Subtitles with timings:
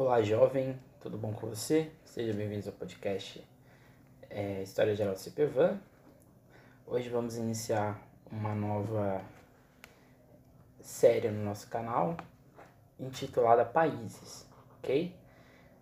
[0.00, 1.90] Olá, jovem, tudo bom com você?
[2.04, 3.44] Sejam bem-vindos ao podcast
[4.30, 5.76] é, História Geral do CPVAN.
[6.86, 8.00] Hoje vamos iniciar
[8.30, 9.20] uma nova
[10.80, 12.16] série no nosso canal
[12.96, 14.46] intitulada Países,
[14.78, 15.12] ok?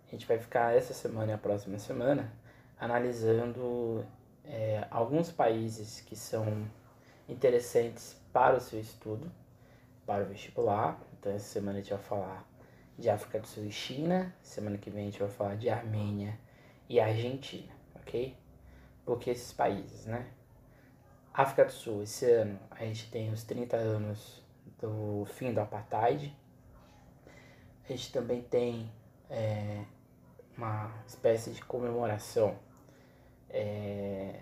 [0.07, 2.33] A gente vai ficar essa semana e a próxima semana
[2.79, 4.03] analisando
[4.43, 6.67] é, alguns países que são
[7.29, 9.31] interessantes para o seu estudo,
[10.07, 10.99] para o vestibular.
[11.19, 12.56] Então, essa semana a gente vai falar
[12.97, 14.33] de África do Sul e China.
[14.41, 16.37] Semana que vem a gente vai falar de Armênia
[16.89, 18.35] e Argentina, ok?
[19.05, 20.27] Porque esses países, né?
[21.33, 24.43] África do Sul, esse ano a gente tem os 30 anos
[24.81, 26.35] do fim do apartheid.
[27.85, 28.91] A gente também tem
[29.29, 29.83] é,
[30.57, 32.57] uma espécie de comemoração
[33.49, 34.41] é,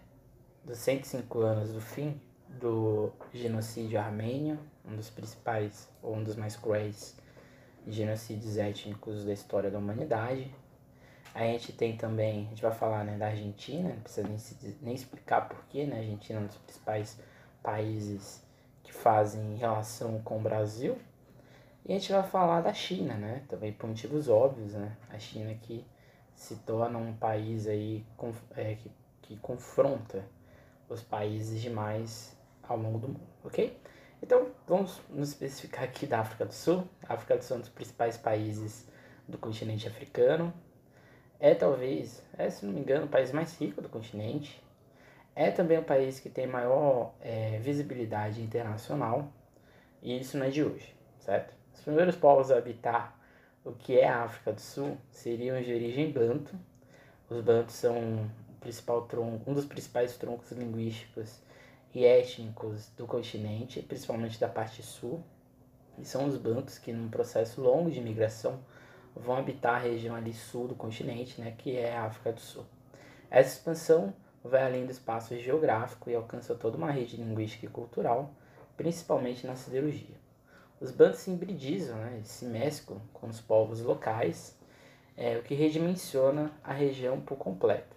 [0.63, 6.55] dos 105 anos do fim do genocídio armênio, um dos principais, ou um dos mais
[6.55, 7.17] cruéis
[7.88, 10.53] genocídios étnicos da história da humanidade.
[11.34, 14.77] A gente tem também, a gente vai falar né, da Argentina, não precisa nem, se,
[14.82, 15.98] nem explicar porquê, né?
[15.98, 17.20] A Argentina é um dos principais
[17.62, 18.41] países
[18.84, 20.98] que fazem relação com o Brasil.
[21.85, 23.43] E a gente vai falar da China, né?
[23.49, 24.96] Também por motivos óbvios, né?
[25.09, 25.85] A China que
[26.35, 28.05] se torna um país aí
[28.55, 30.24] é, que, que confronta
[30.90, 33.77] os países demais ao longo do mundo, ok?
[34.26, 36.84] Então, vamos nos especificar aqui da África do Sul.
[37.07, 38.90] A África do Sul é um dos principais países
[39.27, 40.51] do continente africano.
[41.40, 44.59] É talvez, é, se não me engano, o país mais rico do continente.
[45.35, 49.31] É também o país que tem maior é, visibilidade internacional.
[50.01, 51.53] E isso não é de hoje, certo?
[51.71, 53.15] Os primeiros povos a habitar
[53.63, 56.55] o que é a África do Sul seriam de origem banto.
[57.29, 58.27] Os bantos são
[58.59, 61.46] principal tronco, um dos principais troncos linguísticos
[61.96, 65.24] e étnicos do continente, principalmente da parte sul,
[65.97, 68.59] e são os bancos que, num processo longo de migração,
[69.16, 72.66] vão habitar a região ali sul do continente, né, que é a África do Sul.
[73.31, 74.13] Essa expansão
[74.44, 78.34] vai além do espaço geográfico e alcança toda uma rede linguística e cultural,
[78.75, 80.18] principalmente na siderurgia.
[80.81, 84.53] Os bantos se hibridizam, né, se mesclam com os povos locais,
[85.16, 87.96] é, o que redimensiona a região por completo.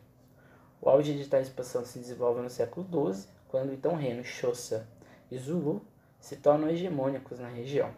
[0.80, 4.86] O auge de tal expansão se desenvolve no século XII, quando então reinos Xhosa
[5.30, 5.82] e Zulu
[6.20, 7.90] se tornam hegemônicos na região.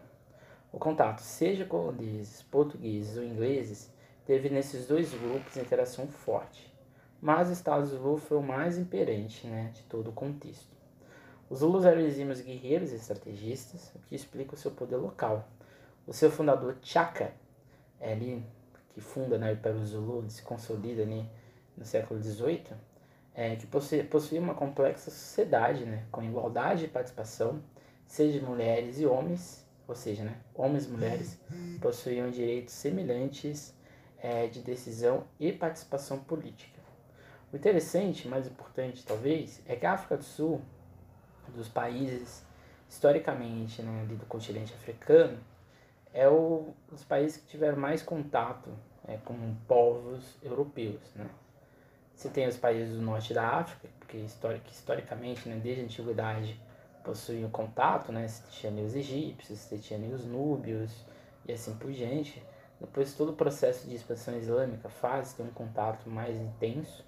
[0.71, 3.91] O contato, seja com holandeses, portugueses ou ingleses,
[4.25, 6.73] teve nesses dois grupos interação forte,
[7.21, 10.71] mas o Estado Zulu foi o mais imperante né, de todo o contexto.
[11.49, 15.45] Os Zulus eram exímios guerreiros e estrategistas, o que explica o seu poder local.
[16.07, 17.33] O seu fundador, Chaka,
[17.99, 18.41] é ali,
[18.93, 21.29] que funda né, o Império Zulu, se consolida ali
[21.75, 22.67] no século XVIII,
[23.41, 27.59] é, que possui, possui uma complexa sociedade, né, com igualdade de participação,
[28.05, 31.41] seja mulheres e homens, ou seja, né, homens e mulheres
[31.81, 33.73] possuíam direitos semelhantes
[34.19, 36.79] é, de decisão e participação política.
[37.51, 40.61] O interessante, mais importante talvez, é que a África do Sul,
[41.55, 42.45] dos países
[42.87, 45.39] historicamente né, do continente africano,
[46.13, 48.69] é o, os países que tiveram mais contato
[49.07, 49.33] é, com
[49.67, 51.27] povos europeus, né?
[52.21, 56.61] Você tem os países do norte da África, porque historic, historicamente, né, desde a antiguidade,
[57.03, 58.27] possuíam contato, né?
[58.27, 61.03] Você tinha os egípcios, você tinha os núbios
[61.47, 62.39] e assim por diante.
[62.79, 67.03] Depois todo o processo de expansão islâmica faz ter um contato mais intenso.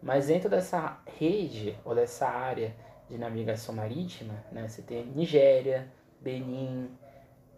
[0.00, 2.72] Mas dentro dessa rede ou dessa área
[3.10, 6.96] de navegação marítima, né, você tem Nigéria, Benin,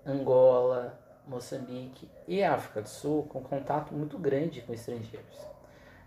[0.06, 5.49] Angola, Moçambique e África do Sul com contato muito grande com estrangeiros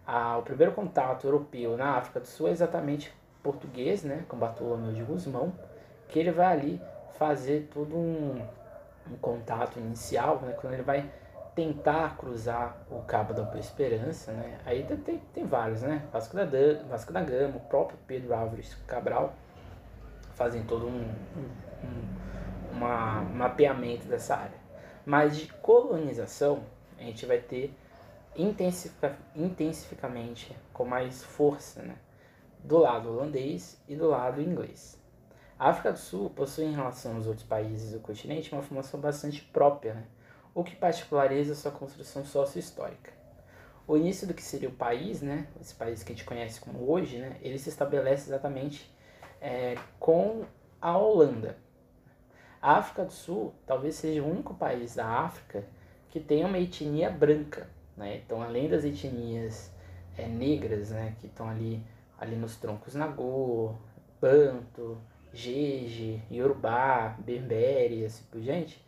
[0.08, 5.04] o primeiro contato europeu na África do Sul é exatamente português, né, com Bartolomeu de
[5.04, 5.54] Gusmão,
[6.08, 6.82] que ele vai ali
[7.18, 8.42] fazer todo um,
[9.12, 11.10] um contato inicial, né, quando ele vai
[11.56, 16.46] tentar cruzar o Cabo da Boa Esperança, né, aí tem, tem vários, né, Vasco da,
[16.90, 19.34] Vasco da Gama, o próprio Pedro Álvares Cabral,
[20.34, 22.34] fazem todo um, um, um
[22.74, 24.64] uma, mapeamento dessa área.
[25.06, 26.64] Mas de colonização,
[26.98, 27.74] a gente vai ter
[28.36, 31.96] intensificamente, com mais força, né?
[32.64, 35.02] do lado holandês e do lado inglês.
[35.60, 39.42] A África do Sul possui, em relação aos outros países do continente, uma formação bastante
[39.42, 40.06] própria, né?
[40.54, 43.12] o que particulariza sua construção sócio-histórica.
[43.86, 45.48] O início do que seria o país, né?
[45.60, 47.38] esse país que a gente conhece como hoje, né?
[47.42, 48.90] ele se estabelece exatamente
[49.42, 50.46] é, com
[50.82, 51.58] a Holanda.
[52.62, 55.66] A África do Sul talvez seja o único país da África
[56.10, 58.18] que tenha uma etnia branca, né?
[58.18, 59.72] Então, além das etnias
[60.18, 61.84] é, negras, né, que estão ali,
[62.20, 63.76] ali nos troncos Nagô,
[64.22, 64.98] Banto,
[65.34, 68.84] Jeje, Yorubá, Berbere assim por diante,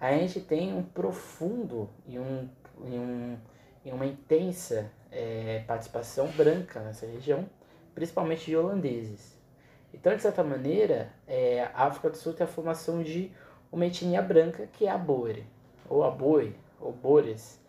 [0.00, 2.48] a gente tem um profundo e, um,
[2.84, 3.36] e, um,
[3.84, 7.48] e uma intensa é, participação branca nessa região,
[7.94, 9.36] principalmente de holandeses.
[9.92, 13.32] Então, de certa maneira, é, a África do Sul tem a formação de
[13.72, 15.42] uma etnia branca que é a Boer,
[15.88, 17.60] ou a Boi, ou Bores,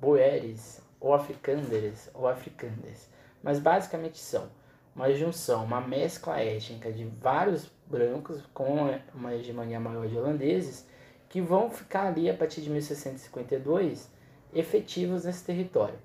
[0.00, 3.08] Boeres, ou Afrikanderes, ou Afrikandes.
[3.42, 4.48] Mas basicamente são
[4.94, 10.86] uma junção, uma mescla étnica de vários brancos com uma hegemonia maior de holandeses
[11.28, 14.10] que vão ficar ali a partir de 1652
[14.52, 15.98] efetivos nesse território.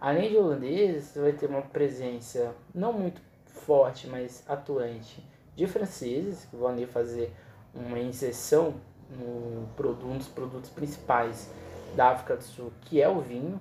[0.00, 5.22] Além de holandeses, vai ter uma presença não muito forte, mas atuante
[5.54, 7.32] de franceses, que vão ali fazer
[7.74, 8.74] uma inserção
[9.10, 11.50] no produto, um dos produtos principais
[11.94, 13.60] da África do Sul, que é o vinho,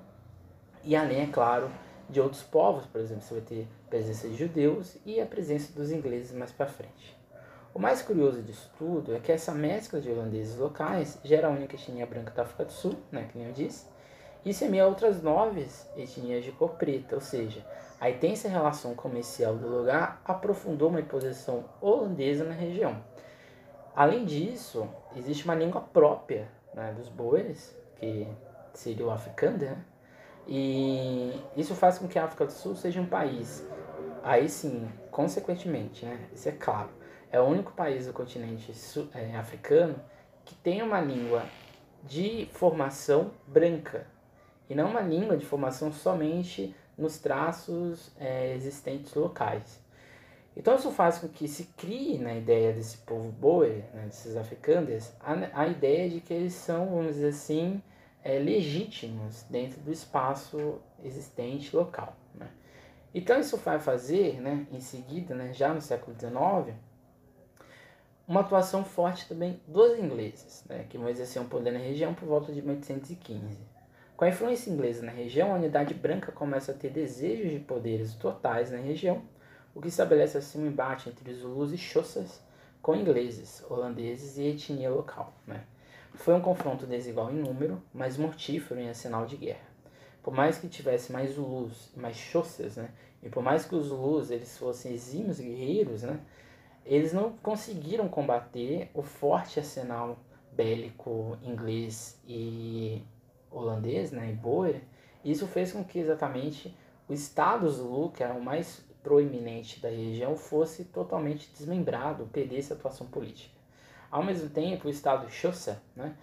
[0.84, 1.70] e além, é claro,
[2.10, 5.92] de outros povos, por exemplo, você vai ter presença de judeus e a presença dos
[5.92, 7.18] ingleses mais para frente.
[7.74, 11.76] O mais curioso disso tudo é que essa mescla de holandeses locais gera a única
[11.76, 13.86] etnia branca da África do Sul, né, que nem eu disse,
[14.44, 17.66] e semeia outras nove etnias de cor preta, ou seja,
[18.00, 23.02] a intensa relação comercial do lugar aprofundou uma imposição holandesa na região.
[23.96, 28.28] Além disso, existe uma língua própria né, dos boeres, que
[28.74, 29.78] seria o africano, né?
[30.48, 33.66] e isso faz com que a África do Sul seja um país,
[34.24, 36.90] aí sim, consequentemente, né, isso é claro,
[37.32, 38.74] é o único país do continente
[39.14, 39.96] é, africano
[40.44, 41.46] que tem uma língua
[42.04, 44.08] de formação branca
[44.68, 49.80] e não uma língua de formação somente nos traços é, existentes locais.
[50.56, 55.14] Então isso faz com que se crie na ideia desse povo boer, né, desses africanos,
[55.22, 57.82] a, a, ideia de que eles são, vamos dizer assim,
[58.24, 62.16] é, legítimos dentro do espaço existente local.
[62.36, 62.48] Né?
[63.14, 66.76] Então isso vai fazer, né, em seguida, né, já no século XIX,
[68.28, 72.28] uma atuação forte também dos ingleses, né, que vão exercer um poder na região por
[72.28, 73.58] volta de 1815.
[74.16, 78.14] Com a influência inglesa na região, a unidade branca começa a ter desejos de poderes
[78.14, 79.24] totais na região,
[79.74, 82.40] o que estabelece assim um embate entre Zulus e Xhossas
[82.82, 85.34] com ingleses, holandeses e etnia local.
[85.48, 85.64] Né?
[86.14, 89.72] Foi um confronto desigual em número, mas mortífero em sinal de guerra.
[90.22, 92.92] Por mais que tivesse mais Zulus mais Xhossas, né?
[93.24, 96.20] e por mais que os Zulus eles fossem exímios guerreiros, né?
[96.86, 100.18] eles não conseguiram combater o forte arsenal
[100.52, 103.02] bélico inglês e
[103.50, 104.82] holandês, né, e Boer.
[105.24, 106.76] Isso fez com que exatamente
[107.08, 112.76] o Estado Zulu, que era o mais proeminente da região, fosse totalmente desmembrado, perdesse a
[112.76, 113.61] atuação política.
[114.12, 116.14] Ao mesmo tempo, o Estado Xhosa né,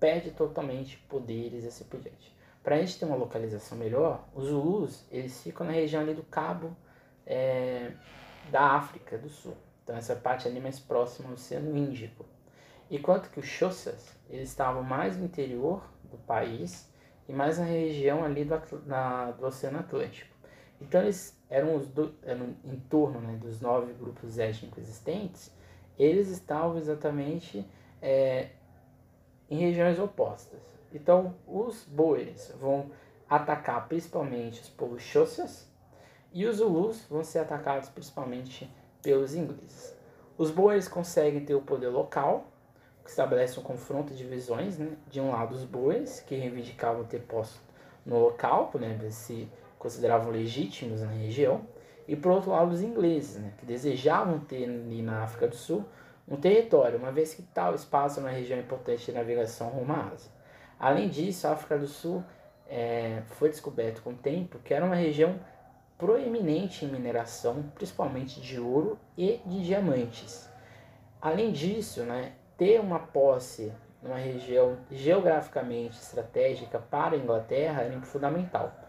[0.00, 2.36] perde totalmente poderes e assim por diante.
[2.62, 6.24] Para a gente ter uma localização melhor, os Zulus eles ficam na região ali do
[6.24, 6.76] Cabo
[7.24, 7.92] é,
[8.50, 9.56] da África do Sul.
[9.84, 12.26] Então essa parte ali mais próxima ao Oceano Índico.
[12.90, 16.92] Enquanto que os Xhosas, eles estavam mais no interior do país
[17.28, 20.34] e mais na região ali do, na, do Oceano Atlântico.
[20.80, 25.54] Então eles eram, os do, eram em torno né, dos nove grupos étnicos existentes,
[26.02, 27.66] eles estavam exatamente
[28.00, 28.48] é,
[29.48, 30.60] em regiões opostas.
[30.92, 32.90] Então os boeres vão
[33.28, 35.68] atacar principalmente os povos Xhosas
[36.32, 38.70] e os Zulus vão ser atacados principalmente
[39.02, 39.94] pelos ingleses.
[40.38, 42.46] Os boeres conseguem ter o poder local,
[43.04, 44.96] que estabelece um confronto de visões, né?
[45.10, 47.60] De um lado os boeres, que reivindicavam ter posto
[48.06, 48.98] no local, né?
[49.10, 49.48] se
[49.78, 51.62] consideravam legítimos na região,
[52.10, 53.52] e por outro lado os ingleses, né?
[53.56, 55.84] que desejavam ter ali na África do Sul
[56.26, 60.10] um território, uma vez que tal espaço é uma região importante de navegação rumo à
[60.12, 60.28] Ásia.
[60.76, 62.24] Além disso, a África do Sul
[62.68, 65.38] é, foi descoberto com o tempo que era uma região
[65.96, 70.50] proeminente em mineração, principalmente de ouro e de diamantes.
[71.22, 78.79] Além disso, né, ter uma posse numa região geograficamente estratégica para a Inglaterra era fundamental.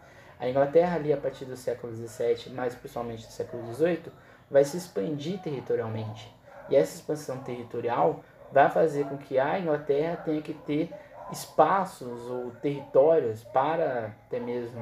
[0.41, 4.11] A Inglaterra, ali a partir do século XVII, mais principalmente do século XVIII,
[4.49, 6.35] vai se expandir territorialmente.
[6.67, 10.89] E essa expansão territorial vai fazer com que a Inglaterra tenha que ter
[11.31, 14.81] espaços ou territórios para até mesmo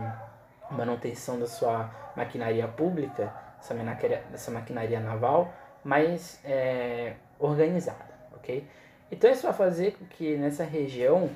[0.72, 8.66] manutenção da sua maquinaria pública, essa maquinaria, maquinaria naval, mais é, organizada, ok?
[9.12, 11.30] Então isso vai fazer com que nessa região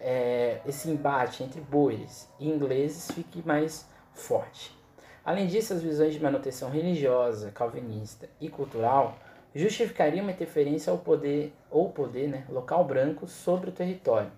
[0.00, 4.76] é, esse embate entre boeres e ingleses fique mais forte.
[5.24, 9.16] Além disso, as visões de manutenção religiosa, calvinista e cultural
[9.54, 14.30] justificariam uma interferência ao poder ou poder né, local branco sobre o território,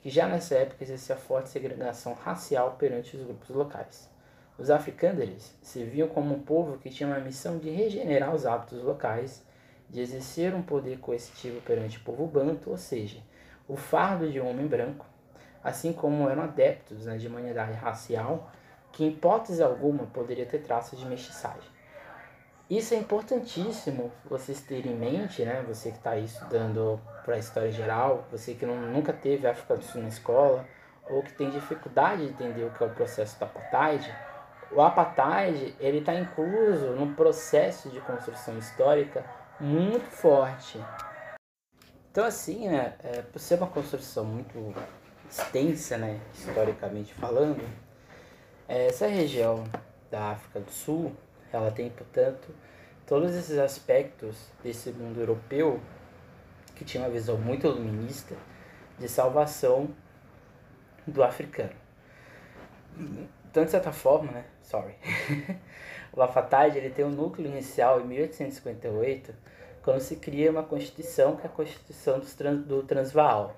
[0.00, 4.10] que já nessa época exercia forte segregação racial perante os grupos locais.
[4.58, 8.82] Os africânderes se viam como um povo que tinha uma missão de regenerar os hábitos
[8.82, 9.44] locais,
[9.88, 13.22] de exercer um poder coercitivo perante o povo banto, ou seja,
[13.68, 15.06] o fardo de um homem branco,
[15.62, 18.50] assim como eram adeptos né, de humanidade racial,
[18.92, 21.76] que em hipótese alguma poderia ter traços de mestiçagem.
[22.68, 25.64] Isso é importantíssimo vocês terem em mente, né?
[25.68, 29.76] Você que está aí estudando para a história geral, você que não, nunca teve África
[29.76, 30.64] do Sul na escola,
[31.08, 34.12] ou que tem dificuldade de entender o que é o processo do apartheid,
[34.72, 39.24] o apartheid ele está incluso num processo de construção histórica
[39.60, 40.82] muito forte.
[42.16, 44.74] Então assim, né, é, por ser uma construção muito
[45.30, 47.62] extensa, né, historicamente falando,
[48.66, 49.64] é, essa região
[50.10, 51.12] da África do Sul,
[51.52, 52.54] ela tem, portanto,
[53.06, 55.78] todos esses aspectos desse mundo europeu
[56.74, 58.34] que tinha uma visão muito iluminista
[58.98, 59.90] de salvação
[61.06, 61.74] do africano.
[63.50, 64.44] Então, de certa forma, né?
[64.62, 64.94] Sorry.
[66.14, 69.34] o Lafatade ele tem um núcleo inicial em 1858,
[69.86, 73.54] quando se cria uma constituição, que é a Constituição do Transvaal,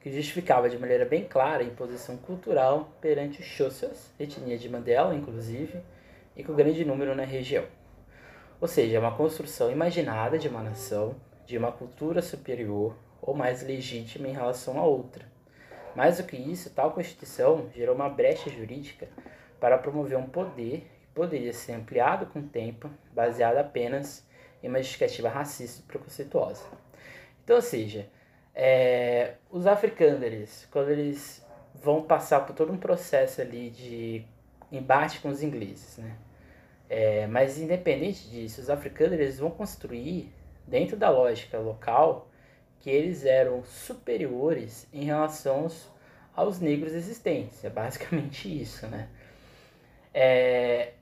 [0.00, 5.14] que justificava de maneira bem clara a imposição cultural perante os Xhosas, etnia de Mandela,
[5.14, 5.80] inclusive,
[6.34, 7.64] e com grande número na região.
[8.60, 11.14] Ou seja, é uma construção imaginada de uma nação,
[11.46, 15.24] de uma cultura superior ou mais legítima em relação a outra.
[15.94, 19.08] Mais do que isso, tal Constituição gerou uma brecha jurídica
[19.60, 24.26] para promover um poder que poderia ser ampliado com o tempo, baseado apenas
[24.62, 26.64] em uma justificativa racista e preconceituosa.
[27.42, 28.08] Então, ou seja,
[28.54, 34.24] é, os africâners, quando eles vão passar por todo um processo ali de
[34.70, 36.16] embate com os ingleses, né?
[36.88, 40.30] É, mas independente disso, os africanos eles vão construir
[40.66, 42.28] dentro da lógica local
[42.80, 45.88] que eles eram superiores em relação aos,
[46.34, 47.64] aos negros existentes.
[47.64, 49.08] É basicamente isso, né?
[50.12, 50.92] É,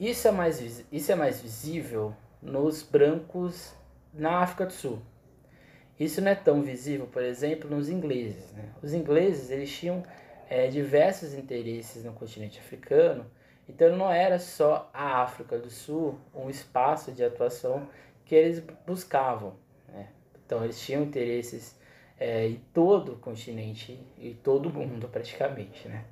[0.00, 3.72] isso, é mais, isso é mais visível nos brancos
[4.12, 5.02] na África do Sul.
[5.98, 8.52] Isso não é tão visível, por exemplo, nos ingleses.
[8.52, 8.68] Né?
[8.82, 10.02] Os ingleses eles tinham
[10.48, 13.26] é, diversos interesses no continente africano,
[13.68, 17.88] então não era só a África do Sul um espaço de atuação
[18.24, 19.54] que eles buscavam.
[19.88, 20.08] Né?
[20.46, 21.76] Então eles tinham interesses
[22.18, 25.88] é, em todo o continente e todo o mundo praticamente.
[25.88, 26.04] Né?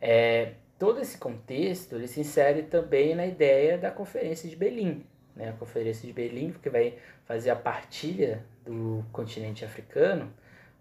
[0.00, 5.50] É, todo esse contexto ele se insere também na ideia da Conferência de Berlim, né,
[5.50, 10.32] a Conferência de Berlim, que vai fazer a partilha do continente africano,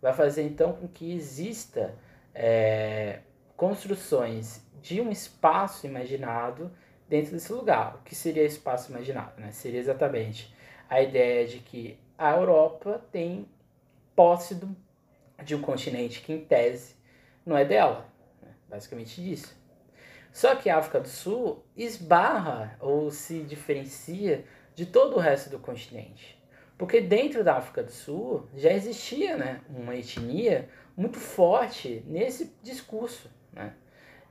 [0.02, 1.96] vai fazer então com que exista
[2.36, 3.20] é,
[3.56, 6.72] construções de um espaço imaginado
[7.08, 7.96] dentro desse lugar.
[7.96, 9.40] O que seria espaço imaginado?
[9.40, 9.52] Né?
[9.52, 10.54] Seria exatamente
[10.90, 13.48] a ideia de que a Europa tem
[14.16, 14.76] posse do,
[15.44, 16.96] de um continente que, em tese,
[17.46, 18.06] não é dela.
[18.42, 18.50] Né?
[18.70, 19.56] Basicamente disso.
[20.34, 25.60] Só que a África do Sul esbarra ou se diferencia de todo o resto do
[25.60, 26.42] continente.
[26.76, 33.30] Porque dentro da África do Sul já existia né, uma etnia muito forte nesse discurso.
[33.54, 33.74] Né?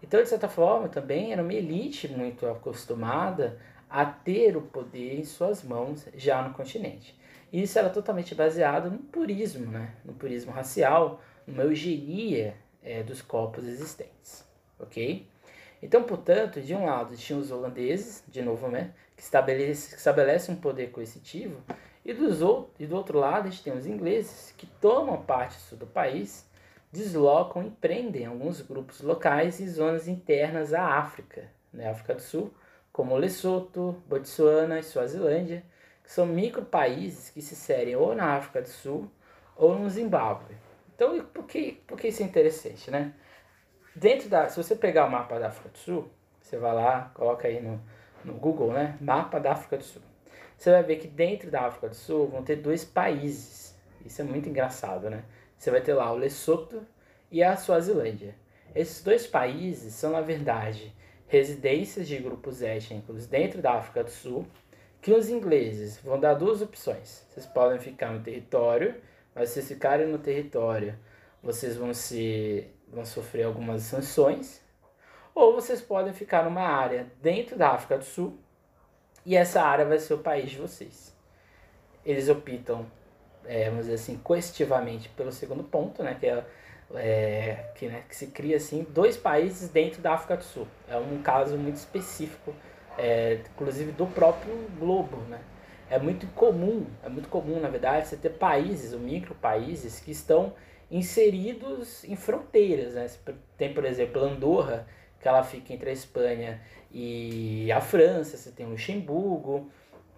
[0.03, 5.25] Então, de certa forma, também era uma elite muito acostumada a ter o poder em
[5.25, 7.17] suas mãos já no continente.
[7.53, 9.95] E isso era totalmente baseado no purismo, né?
[10.05, 14.45] no purismo racial, numa eugenia é, dos corpos existentes.
[14.81, 15.31] Ok?
[15.83, 20.51] Então, portanto, de um lado tinham os holandeses, de novo, né, que estabelece, que estabelece
[20.51, 21.61] um poder coercitivo,
[22.05, 22.41] e, dos
[22.79, 26.49] e do outro lado a gente tem os ingleses, que tomam parte sul do país,
[26.93, 32.53] deslocam e prendem alguns grupos locais e zonas internas à África, né, África do Sul,
[32.93, 35.65] como Lesoto, Botsuana e Suazilândia,
[36.05, 39.11] que são micro-países que se serem ou na África do Sul
[39.57, 40.55] ou no Zimbábue.
[40.95, 43.15] Então, por que, por que isso é interessante, né?
[43.95, 47.47] Dentro da, se você pegar o mapa da África do Sul, você vai lá, coloca
[47.47, 47.81] aí no,
[48.25, 48.97] no Google, né?
[49.01, 50.03] Mapa da África do Sul.
[50.57, 53.77] Você vai ver que dentro da África do Sul vão ter dois países.
[54.05, 55.25] Isso é muito engraçado, né?
[55.59, 56.87] Você vai ter lá o Lesoto
[57.31, 58.35] e a Suazilândia.
[58.75, 60.95] Esses dois países são, na verdade,
[61.29, 64.47] residências de grupos étnicos dentro da África do Sul,
[65.01, 67.27] que os ingleses vão dar duas opções.
[67.29, 68.95] Vocês podem ficar no território,
[69.35, 70.95] mas se vocês ficarem no território,
[71.43, 74.61] vocês vão ser vão sofrer algumas sanções,
[75.35, 78.39] ou vocês podem ficar numa área dentro da África do Sul
[79.25, 81.17] e essa área vai ser o país de vocês.
[82.05, 82.87] Eles optam,
[83.47, 86.45] é, vamos dizer assim, coercitivamente pelo segundo ponto, né, que é,
[86.95, 90.69] é que, né, que se cria assim dois países dentro da África do Sul.
[90.87, 92.55] É um caso muito específico,
[92.99, 95.41] é, inclusive do próprio globo, né?
[95.89, 100.11] É muito comum, é muito comum, na verdade, você ter países, ou micro países, que
[100.11, 100.55] estão
[100.93, 102.95] inseridos em fronteiras.
[102.95, 103.11] Né?
[103.57, 104.87] Tem, por exemplo, Andorra,
[105.19, 106.61] que ela fica entre a Espanha
[106.93, 109.71] e a França, você tem Luxemburgo,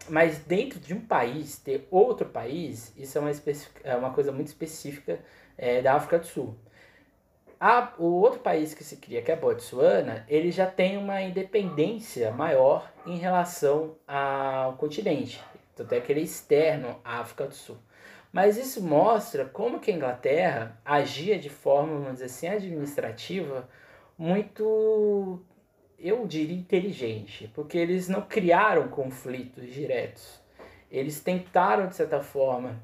[0.08, 3.30] mas dentro de um país, ter outro país, isso é uma,
[3.84, 5.20] é uma coisa muito específica
[5.56, 6.56] é, da África do Sul.
[7.60, 12.30] A, o outro país que se cria, que é Botsuana, ele já tem uma independência
[12.32, 15.42] maior em relação ao continente.
[15.76, 17.78] Tanto é que ele é externo à África do Sul.
[18.34, 23.68] Mas isso mostra como que a Inglaterra agia de forma, vamos dizer assim, administrativa
[24.18, 25.40] muito,
[25.96, 27.48] eu diria, inteligente.
[27.54, 30.40] Porque eles não criaram conflitos diretos.
[30.90, 32.82] Eles tentaram, de certa forma,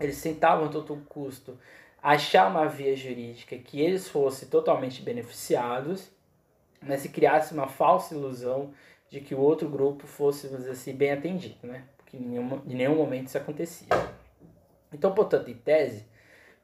[0.00, 1.58] eles tentavam a todo custo
[2.02, 6.10] achar uma via jurídica que eles fossem totalmente beneficiados,
[6.80, 8.72] mas se criasse uma falsa ilusão
[9.10, 11.84] de que o outro grupo fosse, vamos dizer assim, bem atendido, né?
[11.98, 13.88] Porque em nenhum, em nenhum momento isso acontecia.
[14.92, 16.06] Então, portanto, em tese,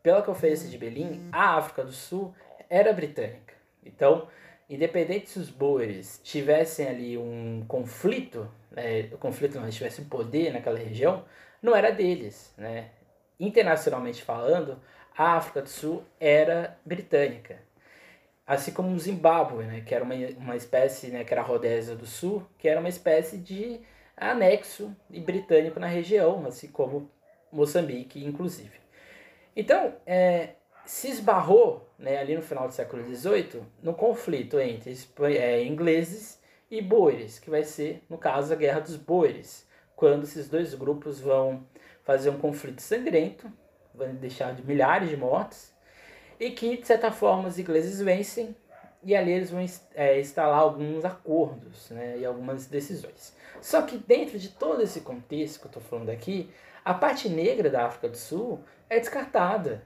[0.02, 2.34] pela Conferência de Berlim, a África do Sul
[2.68, 3.54] era britânica.
[3.84, 4.28] Então,
[4.68, 10.78] independente se os boeres tivessem ali um conflito, né, o conflito não tivesse poder naquela
[10.78, 11.24] região,
[11.62, 12.90] não era deles, né?
[13.38, 14.78] Internacionalmente falando,
[15.16, 17.58] a África do Sul era britânica.
[18.46, 21.96] Assim como o Zimbábue, né, que era uma, uma espécie, né, que era a Rodésia
[21.96, 23.80] do Sul, que era uma espécie de
[24.16, 27.10] anexo britânico na região, assim como
[27.54, 28.78] Moçambique, inclusive.
[29.56, 34.96] Então, é, se esbarrou né, ali no final do século XVIII no conflito entre
[35.38, 40.48] é, ingleses e boeres, que vai ser, no caso, a Guerra dos Boeres, quando esses
[40.48, 41.64] dois grupos vão
[42.02, 43.50] fazer um conflito sangrento
[43.94, 45.72] vai deixar de milhares de mortes,
[46.38, 48.54] e que, de certa forma, os ingleses vencem
[49.02, 53.36] e ali eles vão é, instalar alguns acordos né, e algumas decisões.
[53.60, 56.50] Só que dentro de todo esse contexto que eu estou falando aqui,
[56.84, 59.82] a parte negra da África do Sul é descartada.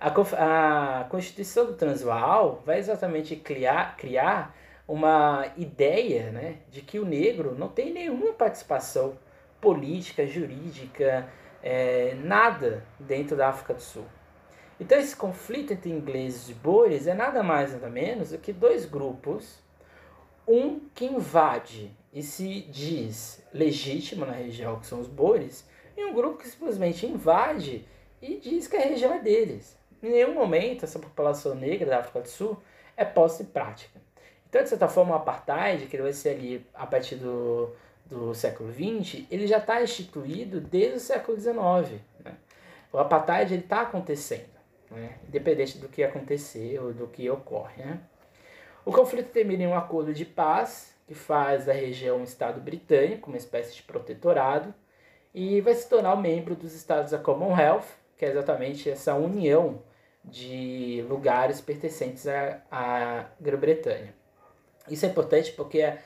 [0.00, 7.04] A, a Constituição do Transvaal vai exatamente criar, criar uma ideia né, de que o
[7.04, 9.16] negro não tem nenhuma participação
[9.60, 11.28] política, jurídica,
[11.62, 14.04] é, nada dentro da África do Sul.
[14.80, 18.84] Então esse conflito entre ingleses e boeres é nada mais nada menos do que dois
[18.84, 19.60] grupos,
[20.46, 25.64] um que invade e se diz legítimo na região, que são os boeres,
[25.96, 27.84] e um grupo que simplesmente invade
[28.20, 29.76] e diz que a região é deles.
[30.02, 32.56] Em nenhum momento essa população negra da África do Sul
[32.96, 34.00] é posta em prática.
[34.48, 37.70] Então, de certa forma, o apartheid, que vai ser ali a partir do,
[38.04, 42.00] do século XX, ele já está instituído desde o século XIX.
[42.22, 42.34] Né?
[42.92, 44.50] O apartheid está acontecendo,
[44.90, 45.16] né?
[45.26, 47.82] independente do que acontecer ou do que ocorre.
[47.82, 47.98] Né?
[48.84, 53.30] O conflito termina em um acordo de paz que faz da região um estado britânico,
[53.30, 54.74] uma espécie de protetorado,
[55.34, 59.82] e vai se tornar um membro dos estados da Commonwealth, que é exatamente essa união
[60.24, 62.26] de lugares pertencentes
[62.70, 64.14] à, Grã-Bretanha.
[64.88, 65.98] Isso é importante porque a,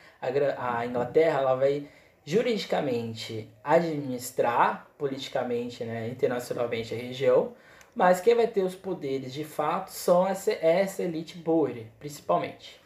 [0.78, 1.88] a Inglaterra ela vai
[2.24, 7.52] juridicamente administrar politicamente, né, internacionalmente a região,
[7.94, 12.80] mas quem vai ter os poderes de fato são essa, essa elite boer, principalmente.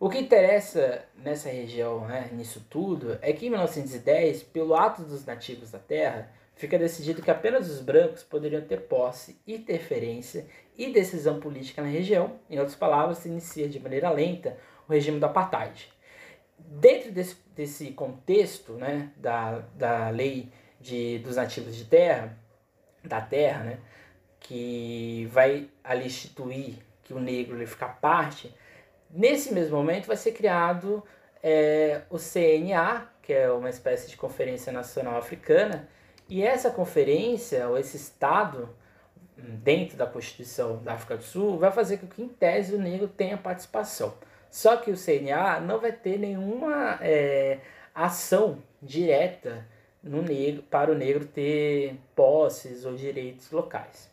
[0.00, 5.24] O que interessa nessa região, né, nisso tudo, é que em 1910, pelo ato dos
[5.24, 11.40] nativos da terra, fica decidido que apenas os brancos poderiam ter posse, interferência e decisão
[11.40, 12.38] política na região.
[12.48, 14.56] Em outras palavras, se inicia de maneira lenta
[14.88, 15.88] o regime do apartheid
[16.58, 22.36] dentro desse, desse contexto né, da, da lei de, dos nativos de terra,
[23.04, 23.78] da terra, né,
[24.40, 28.54] que vai ali instituir que o negro ele fica parte,
[29.10, 31.02] nesse mesmo momento vai ser criado
[31.42, 35.88] é, o CNA, que é uma espécie de Conferência Nacional Africana,
[36.28, 38.68] e essa conferência, ou esse Estado,
[39.36, 43.08] dentro da Constituição da África do Sul, vai fazer com que, em tese, o negro
[43.08, 44.14] tenha participação.
[44.50, 47.60] Só que o CNA não vai ter nenhuma é,
[47.94, 49.66] ação direta
[50.02, 54.07] no negro para o negro ter posses ou direitos locais.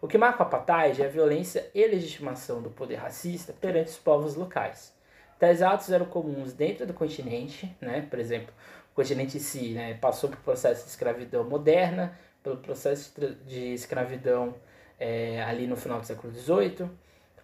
[0.00, 3.98] O que marca o apartheid é a violência e legitimação do poder racista perante os
[3.98, 4.94] povos locais.
[5.38, 8.06] Tais atos eram comuns dentro do continente, né?
[8.08, 8.52] por exemplo,
[8.92, 9.94] o continente em si né?
[9.94, 13.12] passou por processo de escravidão moderna, pelo processo
[13.46, 14.54] de escravidão
[14.98, 16.90] é, ali no final do século XVIII,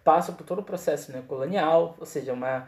[0.03, 2.67] passa por todo o processo neocolonial, ou seja, uma,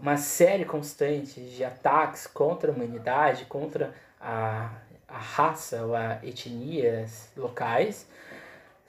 [0.00, 4.70] uma série constante de ataques contra a humanidade, contra a,
[5.08, 8.06] a raça ou a etnias locais.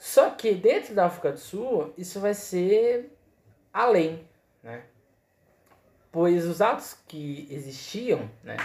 [0.03, 3.09] Só que dentro da África do Sul, isso vai ser
[3.71, 4.27] além,
[4.61, 4.83] né?
[6.11, 8.57] Pois os atos que existiam né,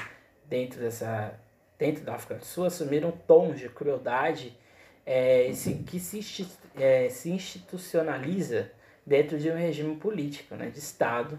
[0.47, 1.39] dentro, dessa,
[1.79, 4.59] dentro da África do Sul assumiram tons de crueldade
[5.07, 5.53] é,
[5.87, 8.73] que se, é, se institucionaliza
[9.07, 11.39] dentro de um regime político, né, de Estado,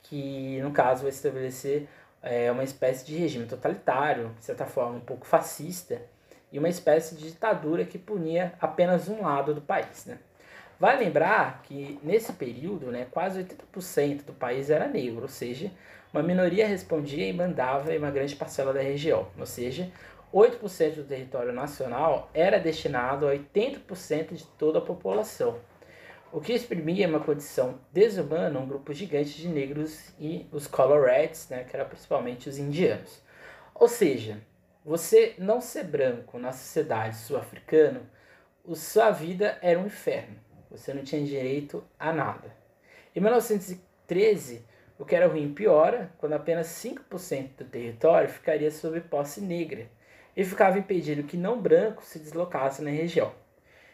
[0.00, 1.88] que no caso vai estabelecer
[2.22, 6.00] é, uma espécie de regime totalitário, de certa forma um pouco fascista,
[6.54, 10.06] e uma espécie de ditadura que punia apenas um lado do país.
[10.06, 10.18] Né?
[10.78, 15.72] Vale lembrar que nesse período, né, quase 80% do país era negro, ou seja,
[16.12, 19.90] uma minoria respondia e mandava em uma grande parcela da região, ou seja,
[20.32, 25.58] 8% do território nacional era destinado a 80% de toda a população,
[26.32, 31.64] o que exprimia uma condição desumana um grupo gigante de negros e os coloreds, né,
[31.64, 33.20] que eram principalmente os indianos.
[33.74, 34.38] Ou seja,
[34.84, 38.02] você não ser branco na sociedade sul-africana,
[38.74, 40.36] sua vida era um inferno.
[40.70, 42.54] Você não tinha direito a nada.
[43.16, 44.64] Em 1913,
[44.98, 49.86] o que era ruim piora, quando apenas 5% do território ficaria sob posse negra
[50.36, 53.32] e ficava impedido que não brancos se deslocassem na região.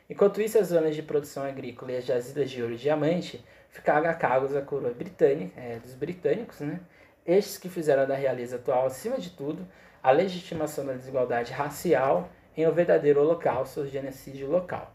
[0.08, 4.10] Enquanto isso, as zonas de produção agrícola e as jazidas de ouro e diamante ficavam
[4.10, 6.80] a cargo da coroa britânica, é, dos britânicos, né?
[7.30, 9.66] Estes que fizeram da realeza atual, acima de tudo,
[10.02, 14.92] a legitimação da desigualdade racial em um verdadeiro holocausto ou genocídio local.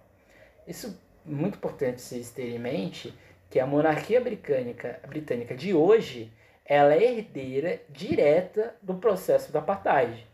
[0.67, 3.13] Isso muito importante vocês terem em mente
[3.49, 6.31] que a monarquia britânica, britânica de hoje
[6.65, 10.25] ela é herdeira direta do processo do apartheid.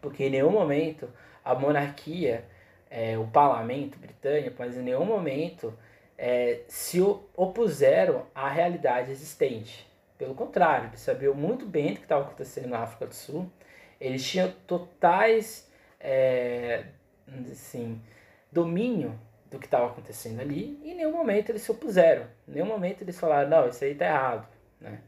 [0.00, 1.08] Porque em nenhum momento
[1.44, 2.44] a monarquia,
[2.90, 5.72] é, o parlamento britânico, mas em nenhum momento
[6.18, 7.00] é, se
[7.34, 9.86] opuseram à realidade existente.
[10.18, 13.50] Pelo contrário, eles sabiam muito bem do que estava acontecendo na África do Sul.
[14.00, 16.84] Eles tinham totais é,
[17.50, 18.00] assim,
[18.50, 19.18] domínio
[19.50, 22.26] do que estava acontecendo ali e em nenhum momento eles se opuseram.
[22.48, 24.48] Em nenhum momento eles falaram, não, isso aí está errado.
[24.80, 25.00] Né?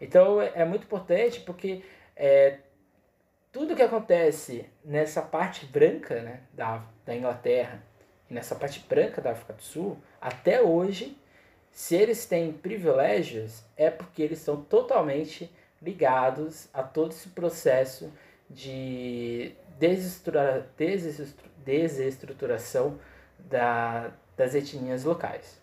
[0.00, 1.82] Então é, muito importante porque
[2.14, 2.58] é,
[3.52, 7.82] tudo que acontece nessa parte branca né, da, da Inglaterra
[8.28, 11.19] e nessa parte branca da África do Sul, até hoje,
[11.72, 18.12] se eles têm privilégios, é porque eles são totalmente ligados a todo esse processo
[18.48, 20.68] de desestrutura,
[21.64, 22.98] desestruturação
[23.38, 25.60] da, das etnias locais.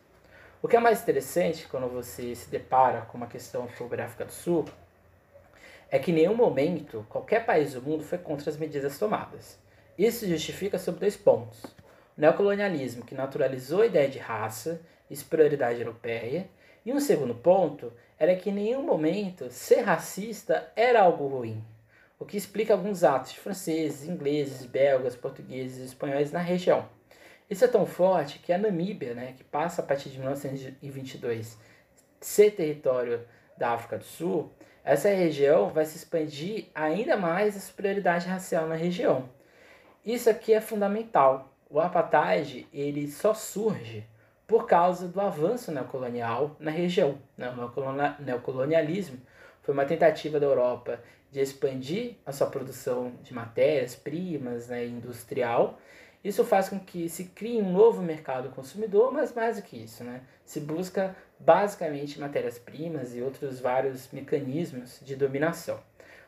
[0.62, 4.26] O que é mais interessante quando você se depara com uma questão sobre a África
[4.26, 4.65] do Sul
[5.89, 9.60] é que em nenhum momento qualquer país do mundo foi contra as medidas tomadas.
[9.98, 11.63] Isso justifica sob dois pontos.
[11.63, 14.82] O neocolonialismo, que naturalizou a ideia de raça
[15.15, 16.50] superioridade europeia,
[16.86, 21.63] e um segundo ponto era que em nenhum momento ser racista era algo ruim,
[22.20, 26.88] o que explica alguns atos de franceses, ingleses, belgas, portugueses e espanhóis na região.
[27.50, 31.58] Isso é tão forte que a Namíbia, né, que passa a partir de 1922
[32.20, 33.22] ser território
[33.58, 34.52] da África do Sul,
[34.84, 39.30] essa região vai se expandir ainda mais a superioridade racial na região.
[40.06, 41.54] Isso aqui é fundamental.
[41.70, 44.08] O apartheid ele só surge
[44.48, 47.18] por causa do avanço neocolonial na região.
[47.38, 47.50] Né?
[47.50, 49.20] O neocolonialismo
[49.62, 55.78] foi uma tentativa da Europa de expandir a sua produção de matérias-primas né, industrial
[56.28, 60.04] isso faz com que se crie um novo mercado consumidor, mas mais do que isso,
[60.04, 60.22] né?
[60.44, 65.80] se busca basicamente matérias-primas e outros vários mecanismos de dominação.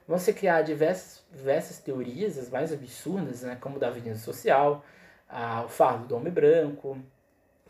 [0.08, 3.58] Vão se criar diversas, diversas teorias, as mais absurdas, né?
[3.60, 4.86] como o darwinismo social,
[5.28, 6.98] a, o fardo do homem branco,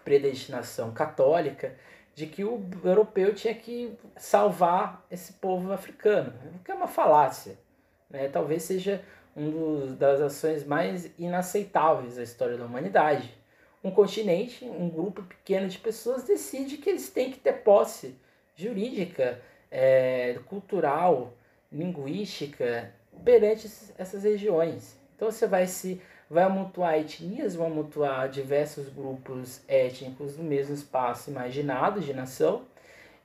[0.10, 1.76] predestinação católica,
[2.16, 7.60] de que o europeu tinha que salvar esse povo africano, o que é uma falácia.
[8.10, 8.28] Né?
[8.28, 13.32] Talvez seja uma das ações mais inaceitáveis da história da humanidade.
[13.84, 18.16] Um continente, um grupo pequeno de pessoas decide que eles têm que ter posse
[18.56, 21.36] jurídica, é, cultural,
[21.72, 22.92] linguística
[23.24, 25.00] perante essas regiões.
[25.16, 31.30] Então você vai se vai amontoar etnias, vão amontoar diversos grupos étnicos no mesmo espaço
[31.32, 32.64] imaginado de nação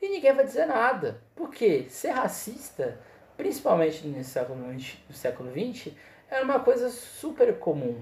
[0.00, 1.20] e ninguém vai dizer nada.
[1.34, 2.98] Porque ser racista
[3.36, 5.92] principalmente no século, no século XX,
[6.30, 8.00] era uma coisa super comum.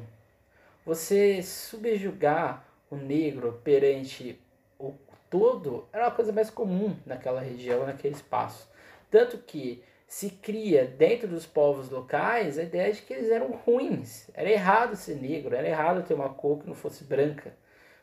[0.84, 4.38] Você subjugar o negro perante
[4.78, 4.94] o
[5.30, 8.68] todo era uma coisa mais comum naquela região, naquele espaço.
[9.10, 14.28] Tanto que se cria dentro dos povos locais a ideia de que eles eram ruins.
[14.34, 17.54] Era errado ser negro, era errado ter uma cor que não fosse branca.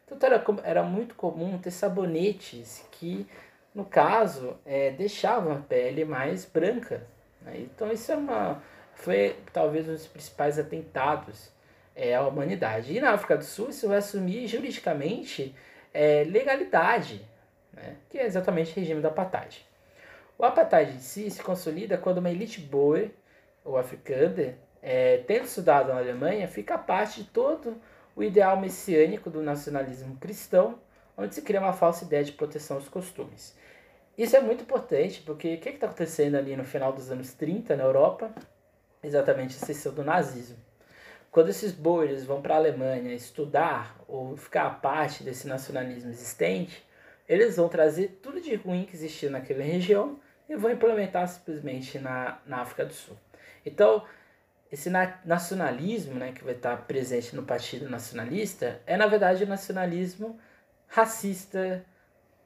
[0.07, 3.27] Então era, era muito comum ter sabonetes que,
[3.75, 7.05] no caso, é, deixavam a pele mais branca.
[7.43, 7.59] Né?
[7.59, 8.59] Então isso é uma,
[8.95, 11.51] foi talvez um dos principais atentados
[11.95, 12.91] é, à humanidade.
[12.91, 15.55] E na África do Sul isso vai assumir juridicamente
[15.93, 17.23] é, legalidade,
[17.71, 17.97] né?
[18.09, 19.68] que é exatamente o regime do apartheid.
[20.39, 23.12] O apartheid em si se consolida quando uma elite boer,
[23.62, 27.75] ou africana, é, tendo estudado na Alemanha, fica parte de todo
[28.15, 30.80] o ideal messiânico do nacionalismo cristão,
[31.17, 33.54] onde se cria uma falsa ideia de proteção aos costumes.
[34.17, 37.75] Isso é muito importante, porque o que está acontecendo ali no final dos anos 30
[37.75, 38.34] na Europa?
[39.04, 40.56] Exatamente a exceção do nazismo.
[41.30, 46.82] Quando esses boers vão para a Alemanha estudar ou ficar a parte desse nacionalismo existente,
[47.28, 50.17] eles vão trazer tudo de ruim que existia naquela região
[50.49, 53.15] e vão implementar simplesmente na, na África do Sul.
[53.63, 54.03] Então,
[54.71, 60.39] esse nacionalismo né, que vai estar presente no Partido Nacionalista é, na verdade, o nacionalismo
[60.88, 61.85] racista,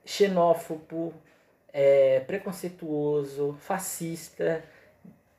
[0.06, 1.14] xenófobo,
[1.72, 4.64] é, preconceituoso, fascista,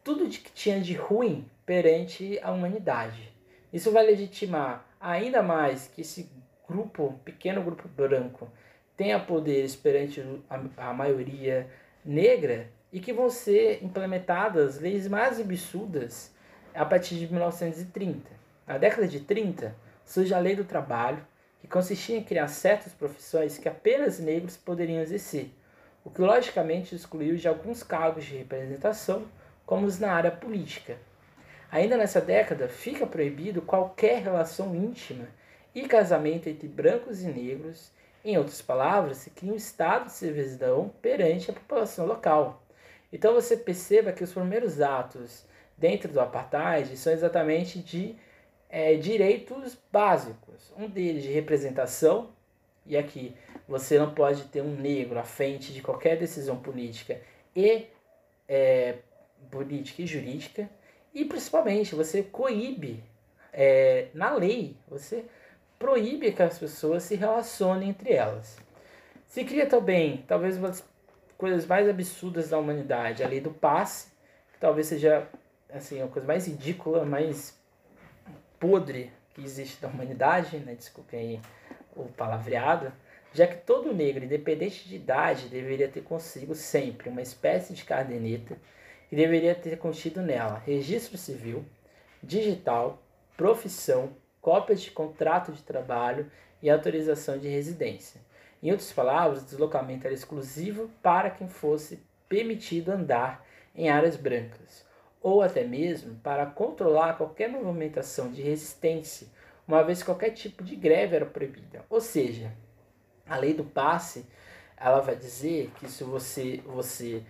[0.03, 3.33] tudo de que tinha de ruim perante a humanidade.
[3.73, 6.31] Isso vai legitimar ainda mais que esse
[6.69, 8.51] grupo, pequeno grupo branco,
[8.97, 10.23] tenha poderes perante
[10.77, 11.69] a maioria
[12.05, 16.33] negra e que vão ser implementadas leis mais absurdas
[16.75, 18.31] a partir de 1930.
[18.67, 21.25] Na década de 30, surge a Lei do Trabalho,
[21.61, 25.51] que consistia em criar certas profissões que apenas negros poderiam exercer,
[26.05, 29.27] o que logicamente excluiu de alguns cargos de representação,
[29.65, 30.99] como os na área política.
[31.73, 35.27] Ainda nessa década, fica proibido qualquer relação íntima
[35.75, 37.91] e casamento entre brancos e negros.
[38.25, 42.63] Em outras palavras, se cria um estado de servidão perante a população local.
[43.13, 45.45] Então você perceba que os primeiros atos
[45.77, 48.17] dentro do apartheid são exatamente de
[48.71, 50.73] é, direitos básicos.
[50.77, 52.31] Um deles de representação,
[52.87, 53.35] e aqui
[53.69, 57.21] você não pode ter um negro à frente de qualquer decisão política
[57.55, 57.87] e
[58.49, 58.97] é,
[59.51, 60.69] política e jurídica.
[61.13, 63.05] E principalmente você coíbe
[63.53, 65.25] é, na lei, você
[65.85, 68.57] proíbe que as pessoas se relacionem entre elas.
[69.27, 70.83] Se cria também, talvez uma das
[71.37, 74.09] coisas mais absurdas da humanidade, a lei do passe,
[74.55, 75.29] que talvez seja
[75.71, 77.61] assim, a coisa mais ridícula, mais
[78.59, 80.75] podre que existe da humanidade, né?
[80.75, 81.41] desculpem aí
[81.95, 82.91] o palavreado,
[83.35, 88.57] já que todo negro, independente de idade, deveria ter consigo sempre uma espécie de caderneta
[89.11, 91.63] que deveria ter contido nela registro civil,
[92.23, 93.03] digital,
[93.37, 96.31] profissão, cópias de contrato de trabalho
[96.61, 98.21] e autorização de residência.
[98.63, 103.43] Em outras palavras, o deslocamento era exclusivo para quem fosse permitido andar
[103.75, 104.85] em áreas brancas
[105.23, 109.29] ou até mesmo para controlar qualquer movimentação de resistência,
[109.67, 111.83] uma vez que qualquer tipo de greve era proibida.
[111.89, 112.53] Ou seja,
[113.27, 114.27] a lei do passe,
[114.77, 117.25] ela vai dizer que se você, você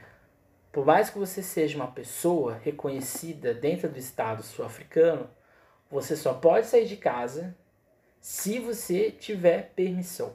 [0.73, 5.31] por mais que você seja uma pessoa reconhecida dentro do Estado sul-africano,
[5.95, 7.55] você só pode sair de casa
[8.21, 10.33] se você tiver permissão.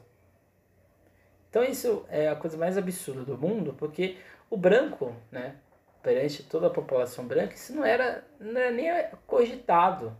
[1.50, 4.16] Então isso é a coisa mais absurda do mundo, porque
[4.48, 5.56] o branco, né,
[6.02, 8.90] perante toda a população branca, isso não era, não era nem
[9.26, 10.16] cogitado.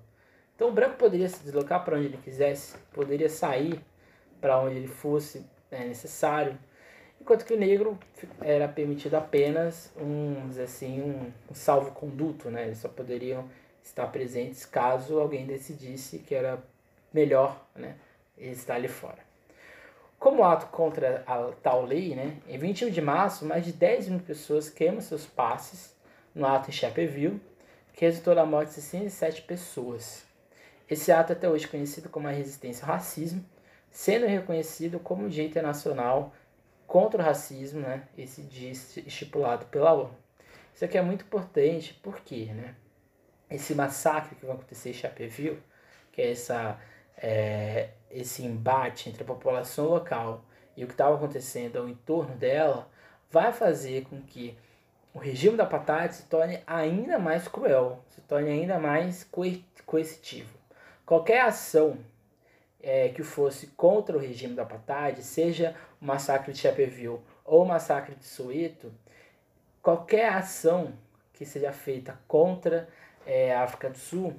[0.54, 3.82] Então o branco poderia se deslocar para onde ele quisesse, poderia sair
[4.42, 6.58] para onde ele fosse né, necessário,
[7.18, 7.98] enquanto que o negro
[8.42, 12.66] era permitido apenas um, assim, um, um salvo-conduto, né?
[12.66, 13.48] eles só poderiam
[13.82, 16.62] estar presentes caso alguém decidisse que era
[17.12, 17.96] melhor né,
[18.38, 19.18] estar ali fora.
[20.18, 24.20] Como ato contra a tal lei, né, em 21 de março, mais de 10 mil
[24.20, 25.96] pessoas queimam seus passes
[26.34, 27.40] no ato em Chapeville,
[27.94, 30.24] que resultou na morte de 67 pessoas.
[30.88, 33.44] Esse ato é até hoje conhecido como a resistência ao racismo,
[33.90, 36.32] sendo reconhecido como Dia Internacional
[36.86, 40.10] contra o Racismo, né, esse dia estipulado pela ONU.
[40.74, 42.74] Isso aqui é muito importante porque né,
[43.50, 45.62] esse massacre que vai acontecer em Chapeville,
[46.12, 46.78] que é essa
[47.16, 50.44] é, esse embate entre a população local
[50.76, 52.88] e o que estava acontecendo ao entorno dela
[53.30, 54.56] vai fazer com que
[55.14, 59.28] o regime da apartheid se torne ainda mais cruel, se torne ainda mais
[59.84, 60.58] coercitivo.
[61.04, 61.98] Qualquer ação
[62.80, 67.66] é, que fosse contra o regime da apartheid, seja o massacre de Chapeville ou o
[67.66, 68.92] massacre de Soweto,
[69.82, 70.94] qualquer ação
[71.32, 72.88] que seja feita contra
[73.26, 74.34] é, a África do Sul,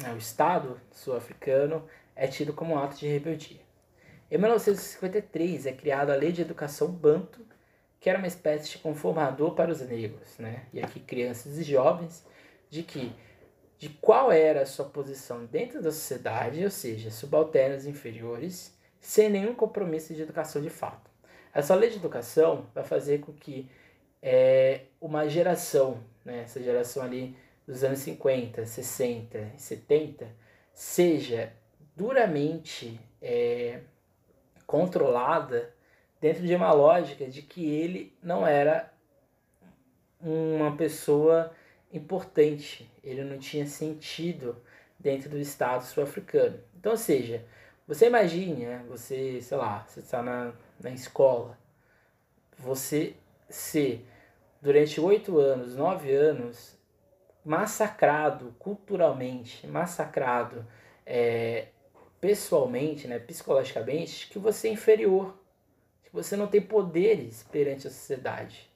[0.00, 3.60] né, o Estado sul-africano, é tido como um ato de rebeldia.
[4.30, 7.46] Em 1953 é criada a Lei de Educação Banto,
[8.00, 10.66] que era uma espécie de conformador para os negros, né?
[10.72, 12.24] e aqui crianças e jovens,
[12.68, 13.12] de que
[13.78, 19.54] de qual era a sua posição dentro da sociedade, ou seja, subalternos inferiores, sem nenhum
[19.54, 21.10] compromisso de educação de fato.
[21.52, 23.70] Essa lei de educação vai fazer com que
[24.22, 30.28] é, uma geração, né, essa geração ali dos anos 50, 60 e 70,
[30.72, 31.52] seja
[31.96, 33.80] duramente é,
[34.66, 35.74] controlada
[36.20, 38.92] dentro de uma lógica de que ele não era
[40.20, 41.52] uma pessoa
[41.92, 44.56] importante, ele não tinha sentido
[44.98, 46.58] dentro do Estado sul-africano.
[46.78, 47.44] Então, ou seja,
[47.86, 51.58] você imagine, né, você, sei lá, você está na, na escola,
[52.58, 53.14] você
[53.48, 54.06] ser,
[54.60, 56.75] durante oito anos, nove anos,
[57.46, 60.66] massacrado culturalmente, massacrado
[61.06, 61.68] é,
[62.20, 65.38] pessoalmente, né, psicologicamente, que você é inferior,
[66.02, 68.68] que você não tem poderes perante a sociedade.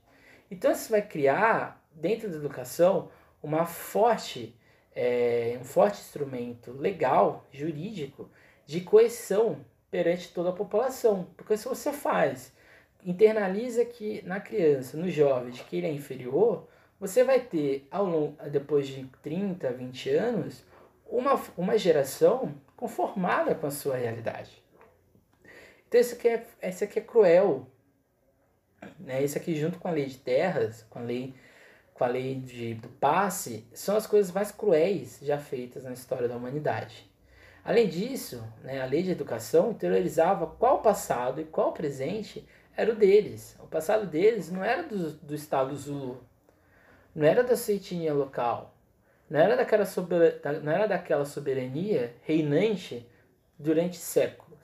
[0.48, 3.11] Então isso vai criar, dentro da educação,
[3.42, 4.56] uma forte,
[4.94, 8.30] é, um forte instrumento legal, jurídico,
[8.66, 11.26] de coesão perante toda a população.
[11.37, 12.52] Porque se você faz,
[13.04, 16.68] internaliza que na criança, no jovem, de que ele é inferior,
[17.01, 20.63] você vai ter, ao longo, depois de 30, 20 anos,
[21.09, 24.63] uma, uma geração conformada com a sua realidade.
[25.89, 27.67] Então isso aqui é, isso aqui é cruel.
[28.99, 29.25] Né?
[29.25, 31.35] Isso aqui junto com a lei de terras, com a lei,
[31.95, 36.29] com a lei de, do passe, são as coisas mais cruéis já feitas na história
[36.29, 37.11] da humanidade.
[37.65, 42.97] Além disso, né, a lei de educação interiorizava qual passado e qual presente era o
[42.97, 43.57] deles.
[43.59, 46.23] O passado deles não era do, do Estado Zulu,
[47.14, 48.75] não era da etnia local,
[49.29, 53.09] não era, daquela sober, não era daquela soberania reinante
[53.59, 54.59] durante séculos.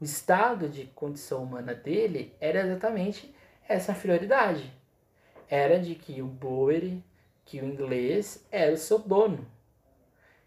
[0.00, 3.34] O estado de condição humana dele era exatamente
[3.68, 4.72] essa inferioridade.
[5.48, 7.04] Era de que o Bowery,
[7.44, 9.46] que o inglês, era o seu dono.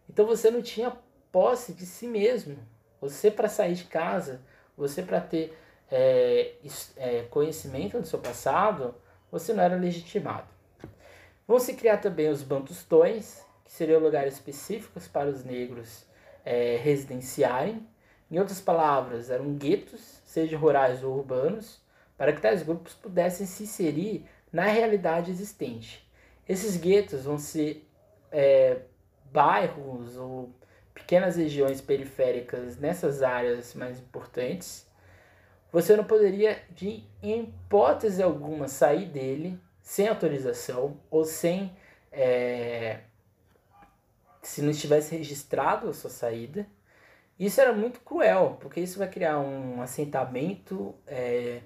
[0.10, 0.96] Então você não tinha
[1.32, 2.58] posse de si mesmo.
[3.00, 4.42] Você, para sair de casa,
[4.76, 5.58] você, para ter
[5.92, 6.56] é,
[6.98, 8.96] é, conhecimento do seu passado,
[9.32, 10.59] você não era legitimado.
[11.50, 16.06] Vão se criar também os bantustões, que seriam lugares específicos para os negros
[16.46, 17.88] é, residenciarem.
[18.30, 21.82] Em outras palavras, eram guetos, sejam rurais ou urbanos,
[22.16, 26.08] para que tais grupos pudessem se inserir na realidade existente.
[26.48, 27.84] Esses guetos vão ser
[28.32, 28.82] é,
[29.34, 30.52] bairros ou
[30.94, 34.86] pequenas regiões periféricas nessas áreas mais importantes.
[35.72, 39.60] Você não poderia, de hipótese alguma, sair dele
[39.90, 41.76] sem autorização ou sem.
[42.12, 43.00] É,
[44.44, 46.68] se não estivesse registrado a sua saída.
[47.40, 51.62] Isso era muito cruel, porque isso vai criar um assentamento é,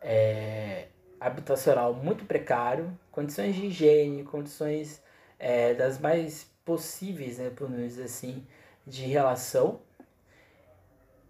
[0.00, 0.86] é,
[1.18, 5.02] habitacional muito precário, condições de higiene, condições
[5.38, 8.46] é, das mais possíveis, né, por dizer assim,
[8.86, 9.80] de relação.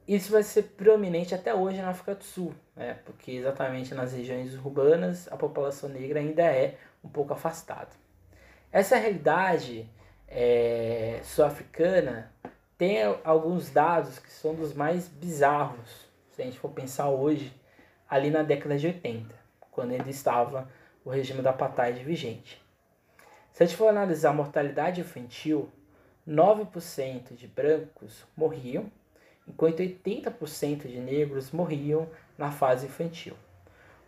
[0.06, 2.98] Isso vai ser prominente até hoje na África do Sul, né?
[3.06, 7.88] porque exatamente nas regiões urbanas a população negra ainda é um pouco afastada.
[8.70, 9.88] Essa realidade
[10.28, 12.30] é, sul-africana
[12.76, 17.54] tem alguns dados que são dos mais bizarros, se a gente for pensar hoje,
[18.08, 19.34] ali na década de 80,
[19.70, 20.68] quando ainda estava
[21.04, 22.62] o regime da apartheid vigente.
[23.52, 25.70] Se a gente for analisar a mortalidade infantil,
[26.28, 28.90] 9% de brancos morriam,
[29.46, 33.34] enquanto 80% de negros morriam na fase infantil.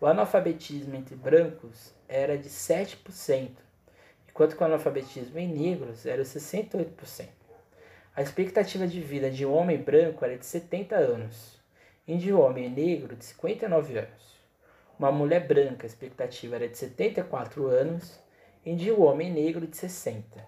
[0.00, 3.50] O analfabetismo entre brancos era de 7%,
[4.28, 7.28] enquanto que o analfabetismo em negros era 68%.
[8.14, 11.56] A expectativa de vida de um homem branco era de 70 anos,
[12.06, 14.36] e de um homem negro de 59 anos.
[14.98, 18.18] Uma mulher branca, a expectativa era de 74 anos,
[18.64, 20.44] e de um homem negro de 60.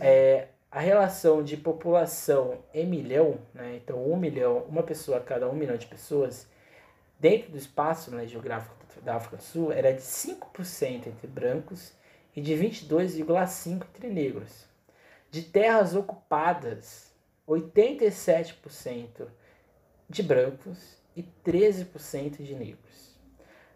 [0.00, 5.48] É, a relação de população em milhão, né, então um milhão, uma pessoa a cada
[5.48, 6.48] um milhão de pessoas,
[7.16, 11.92] dentro do espaço né, geográfico da África do Sul, era de 5% entre brancos
[12.34, 14.66] e de 22,5% entre negros.
[15.30, 17.14] De terras ocupadas,
[17.46, 19.28] 87%
[20.10, 23.14] de brancos e 13% de negros.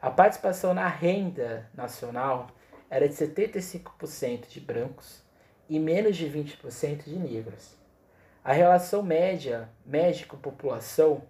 [0.03, 2.49] A participação na renda nacional
[2.91, 5.28] era de 75% de brancos
[5.69, 7.77] e menos de 20% de negros.
[8.43, 11.23] A relação média médico-população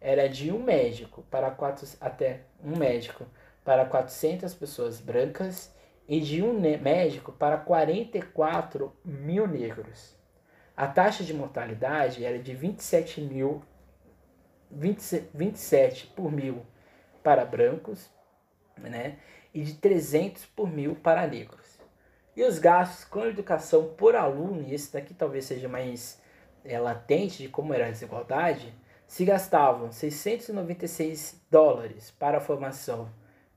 [0.00, 3.26] era de um médico para quatro, até um médico
[3.64, 5.72] para 400 pessoas brancas
[6.08, 10.16] e de um médico para 44 mil negros.
[10.76, 13.62] A taxa de mortalidade era de 27, mil,
[14.70, 16.66] 20, 27 por mil
[17.22, 18.10] para brancos
[18.76, 19.18] né,
[19.54, 21.61] e de 300 por mil para negros.
[22.34, 26.20] E os gastos com educação por aluno, e esse daqui talvez seja mais
[26.64, 28.74] é, latente de como era a desigualdade,
[29.06, 33.10] se gastavam 696 dólares para a formação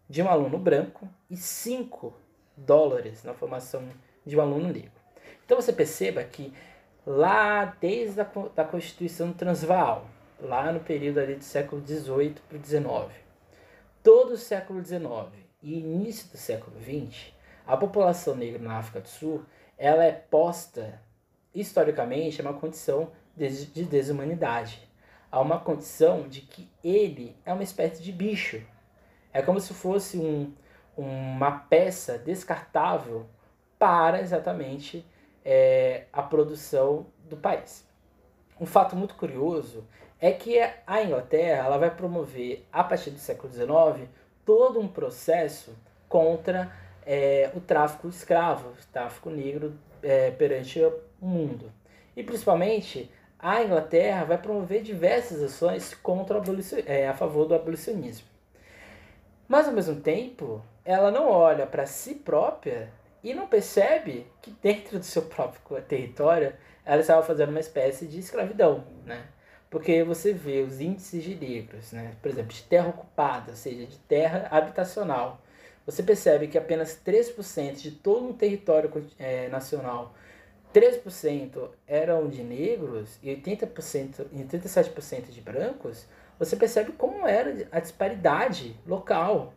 [0.10, 2.14] de um aluno branco e 5
[2.58, 3.88] dólares na formação
[4.26, 4.92] de um aluno negro.
[5.46, 6.54] Então você perceba que
[7.06, 10.08] lá desde a da Constituição Transvaal,
[10.40, 13.16] lá no período ali do século XVIII para o XIX,
[14.04, 15.32] todo o século XIX
[15.62, 17.35] e início do século XX,
[17.68, 19.44] a população negra na África do Sul,
[19.78, 21.02] ela é posta
[21.54, 24.88] historicamente a uma condição de, de desumanidade,
[25.32, 28.62] a uma condição de que ele é uma espécie de bicho,
[29.34, 30.54] É como se fosse um,
[30.96, 33.26] uma peça descartável
[33.78, 35.06] para exatamente
[35.44, 37.86] é, a produção do país.
[38.60, 39.86] Um fato muito curioso
[40.20, 40.58] é que
[40.88, 44.10] a Inglaterra ela vai promover, a partir do século XIX,
[44.46, 45.76] todo um processo
[46.08, 46.72] contra
[47.06, 51.72] é, o tráfico escravo, o tráfico negro é, perante o mundo.
[52.16, 56.42] E principalmente a Inglaterra vai promover diversas ações contra
[56.86, 58.28] é, a favor do abolicionismo.
[59.48, 62.90] Mas ao mesmo tempo, ela não olha para si própria
[63.24, 66.54] e não percebe que dentro do seu próprio território
[66.84, 69.26] ela estava fazendo uma espécie de escravidão, né?
[69.70, 72.14] Porque você vê os índices de negros, né?
[72.22, 75.42] por exemplo, de terra ocupada, ou seja, de terra habitacional.
[75.86, 80.14] Você percebe que apenas 3% de todo um território é, nacional
[80.76, 86.06] 3% eram de negros e 80%, 87% de brancos,
[86.38, 89.54] você percebe como era a disparidade local.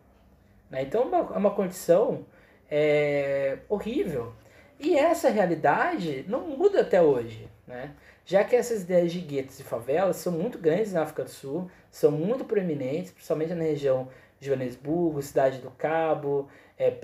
[0.71, 0.83] Né?
[0.83, 2.25] Então é uma, é uma condição
[2.71, 4.33] é, horrível.
[4.79, 7.49] E essa realidade não muda até hoje.
[7.67, 7.91] Né?
[8.25, 11.69] Já que essas ideias de guetos e favelas são muito grandes na África do Sul,
[11.91, 14.09] são muito proeminentes, principalmente na região
[14.41, 16.97] Joanesburgo, Cidade do Cabo, é,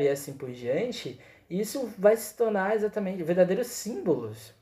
[0.00, 1.18] e assim por diante,
[1.48, 4.52] isso vai se tornar exatamente verdadeiros símbolos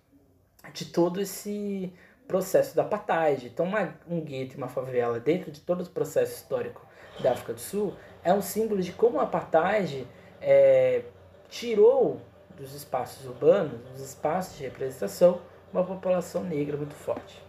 [0.73, 1.93] de todo esse
[2.29, 3.47] processo da apartheid.
[3.47, 6.87] Então, uma, um gueto e uma favela, dentro de todo o processo histórico
[7.21, 10.07] da África do Sul, é um símbolo de como a apartheid
[10.41, 11.03] é,
[11.49, 12.21] tirou
[12.57, 15.41] dos espaços urbanos, dos espaços de representação,
[15.73, 17.43] uma população negra muito forte.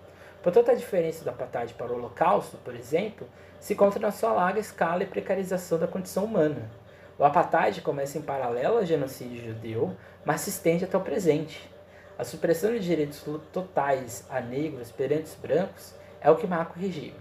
[0.45, 3.27] Portanto, a diferença do apartheid para o Holocausto, por exemplo,
[3.59, 6.69] se encontra na sua larga escala e precarização da condição humana.
[7.17, 11.67] O apartheid começa em paralelo ao genocídio judeu, mas se estende até o presente.
[12.15, 16.79] A supressão de direitos totais a negros perante os brancos é o que marca o
[16.79, 17.15] regime.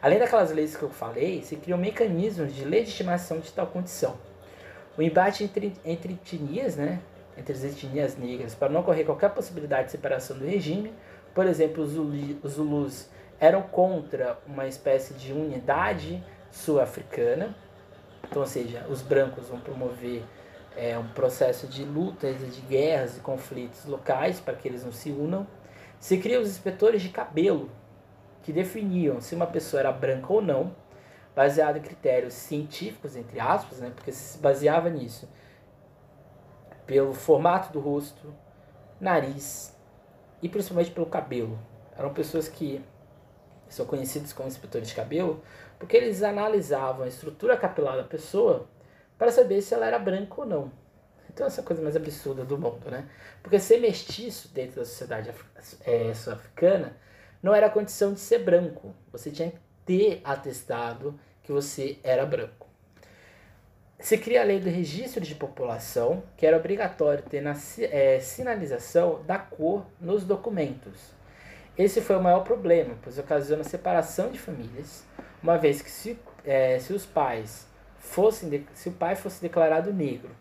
[0.00, 4.16] Além daquelas leis que eu falei, se criam mecanismos de legitimação de tal condição.
[4.96, 7.00] O embate entre, entre etnias, né,
[7.36, 10.94] entre as etnias negras, para não ocorrer qualquer possibilidade de separação do regime,
[11.34, 11.96] por exemplo, os,
[12.42, 13.08] os Zulus
[13.40, 17.54] eram contra uma espécie de unidade sul-africana,
[18.22, 20.22] então, ou seja, os brancos vão promover
[20.76, 25.10] é, um processo de lutas, de guerras e conflitos locais para que eles não se
[25.10, 25.46] unam.
[26.00, 27.70] Se criam os inspetores de cabelo,
[28.42, 30.74] que definiam se uma pessoa era branca ou não,
[31.34, 35.28] baseado em critérios científicos, entre aspas, né, porque se baseava nisso,
[36.86, 38.32] pelo formato do rosto,
[39.00, 39.73] nariz
[40.44, 41.58] e principalmente pelo cabelo.
[41.96, 42.84] Eram pessoas que
[43.66, 45.42] são conhecidos como inspetores de cabelo,
[45.78, 48.68] porque eles analisavam a estrutura capilar da pessoa
[49.16, 50.70] para saber se ela era branca ou não.
[51.30, 53.08] Então essa é coisa mais absurda do mundo, né?
[53.42, 55.32] Porque ser mestiço dentro da sociedade
[55.80, 56.94] é, sul-africana
[57.42, 58.94] não era condição de ser branco.
[59.12, 62.63] Você tinha que ter atestado que você era branco.
[64.04, 67.54] Se cria a lei do registro de população, que era obrigatório ter na
[67.90, 71.14] é, sinalização da cor nos documentos.
[71.78, 75.06] Esse foi o maior problema, pois ocasiona separação de famílias,
[75.42, 80.36] uma vez que se, é, se os pais fossem, se o pai fosse declarado negro,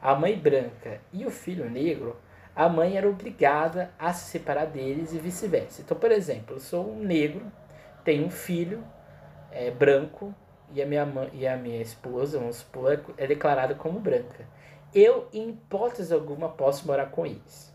[0.00, 2.16] a mãe branca e o filho negro,
[2.56, 5.82] a mãe era obrigada a se separar deles e vice-versa.
[5.82, 7.44] Então, por exemplo, eu sou um negro,
[8.04, 8.82] tenho um filho
[9.50, 10.34] é, branco
[10.74, 14.46] e a minha mãe, e a minha esposa, vamos supor, é declarada como branca.
[14.94, 17.72] Eu, em hipótese alguma, posso morar com eles.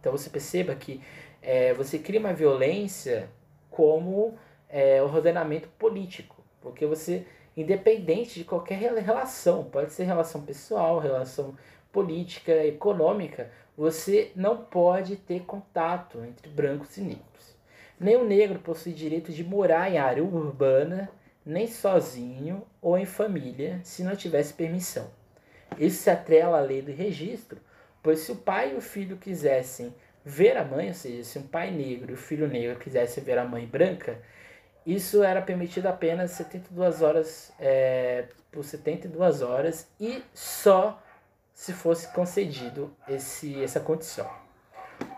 [0.00, 1.00] Então você perceba que
[1.42, 3.28] é, você cria uma violência
[3.70, 7.26] como é, ordenamento político, porque você,
[7.56, 11.56] independente de qualquer relação, pode ser relação pessoal, relação
[11.92, 17.56] política, econômica, você não pode ter contato entre brancos e negros.
[17.98, 21.10] Nem o negro possui direito de morar em área urbana,
[21.46, 25.08] nem sozinho ou em família, se não tivesse permissão.
[25.78, 27.60] Isso se atrela à lei do registro,
[28.02, 29.94] pois se o pai e o filho quisessem
[30.24, 33.38] ver a mãe, ou seja, se um pai negro e o filho negro quisesse ver
[33.38, 34.20] a mãe branca,
[34.84, 41.00] isso era permitido apenas 72 horas é, por 72 horas e só
[41.54, 44.28] se fosse concedido esse, essa condição.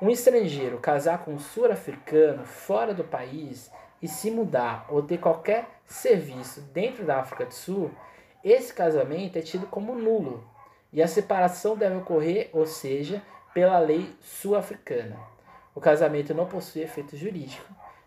[0.01, 3.71] Um estrangeiro casar com um sul-africano fora do país
[4.01, 7.91] e se mudar ou ter qualquer serviço dentro da África do Sul,
[8.45, 10.49] esse casamento é tido como nulo
[10.93, 13.23] e a separação deve ocorrer, ou seja,
[13.53, 15.19] pela lei sul-africana.
[15.75, 17.67] O casamento não possui efeito jurídico,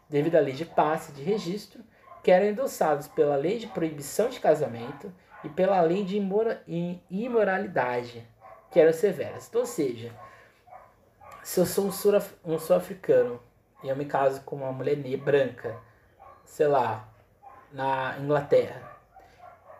[0.09, 1.83] devido à lei de passe de registro,
[2.23, 5.11] que eram endossados pela lei de proibição de casamento
[5.43, 6.17] e pela lei de
[7.09, 8.27] imoralidade,
[8.69, 9.47] que eram severas.
[9.47, 10.13] Então, ou seja,
[11.43, 11.85] se eu sou
[12.45, 13.41] um sul-africano
[13.83, 15.75] e eu me caso com uma mulher branca,
[16.45, 17.10] sei lá,
[17.73, 18.89] na Inglaterra,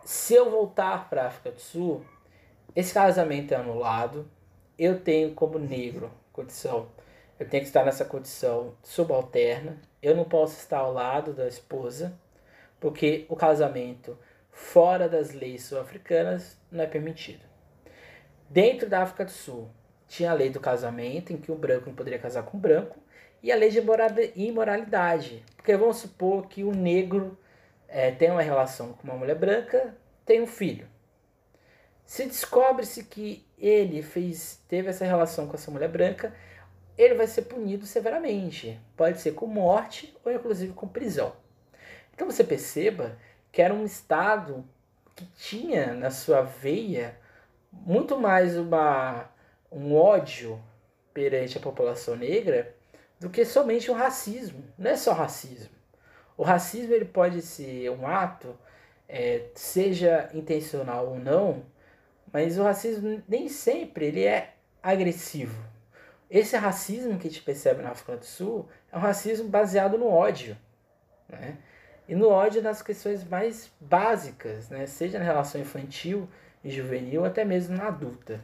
[0.03, 2.03] Se eu voltar para a África do Sul,
[2.75, 4.27] esse casamento é anulado,
[4.77, 6.87] eu tenho como negro condição,
[7.39, 12.17] eu tenho que estar nessa condição subalterna, eu não posso estar ao lado da esposa,
[12.79, 14.17] porque o casamento
[14.49, 17.43] fora das leis sul-africanas não é permitido.
[18.49, 19.69] Dentro da África do Sul,
[20.07, 22.97] tinha a lei do casamento, em que o branco não poderia casar com o branco,
[23.41, 23.81] e a lei de
[24.35, 25.43] imoralidade.
[25.55, 27.37] Porque vamos supor que o negro
[27.91, 29.93] é, tem uma relação com uma mulher branca,
[30.25, 30.87] tem um filho.
[32.05, 36.33] Se descobre-se que ele fez, teve essa relação com essa mulher branca,
[36.97, 38.79] ele vai ser punido severamente.
[38.95, 41.33] Pode ser com morte ou inclusive com prisão.
[42.13, 43.17] Então você perceba
[43.51, 44.65] que era um Estado
[45.15, 47.17] que tinha na sua veia
[47.71, 49.29] muito mais uma,
[49.71, 50.61] um ódio
[51.13, 52.73] perante a população negra
[53.19, 54.63] do que somente o racismo.
[54.77, 55.80] Não é só racismo.
[56.37, 58.55] O racismo ele pode ser um ato,
[59.07, 61.63] é, seja intencional ou não,
[62.31, 65.63] mas o racismo nem sempre ele é agressivo.
[66.29, 70.07] Esse racismo que a gente percebe na África do Sul é um racismo baseado no
[70.07, 70.57] ódio.
[71.27, 71.57] Né?
[72.07, 74.85] E no ódio nas questões mais básicas, né?
[74.85, 76.27] seja na relação infantil
[76.63, 78.41] e juvenil, até mesmo na adulta.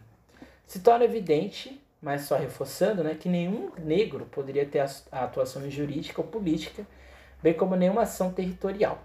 [0.65, 6.21] Se torna evidente, mas só reforçando, né, que nenhum negro poderia ter a atuação jurídica
[6.21, 6.85] ou política,
[7.41, 8.99] bem como nenhuma ação territorial.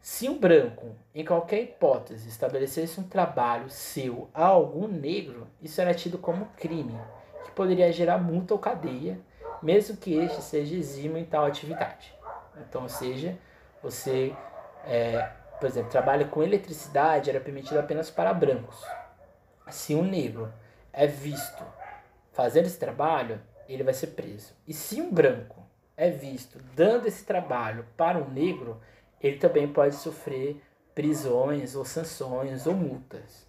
[0.00, 5.92] Se um branco, em qualquer hipótese, estabelecesse um trabalho seu a algum negro, isso era
[5.92, 6.98] tido como crime,
[7.44, 9.20] que poderia gerar multa ou cadeia,
[9.62, 12.14] mesmo que este seja exímio em tal atividade.
[12.56, 13.36] Então, ou seja,
[13.82, 14.34] você,
[14.84, 18.82] é, por exemplo, trabalha com eletricidade, era permitido apenas para brancos.
[19.68, 20.50] Se um negro
[20.92, 21.62] é visto
[22.32, 23.38] fazendo esse trabalho,
[23.68, 24.54] ele vai ser preso.
[24.66, 25.62] E se um branco
[26.00, 28.80] é visto dando esse trabalho para um negro,
[29.20, 30.58] ele também pode sofrer
[30.94, 33.46] prisões ou sanções ou multas.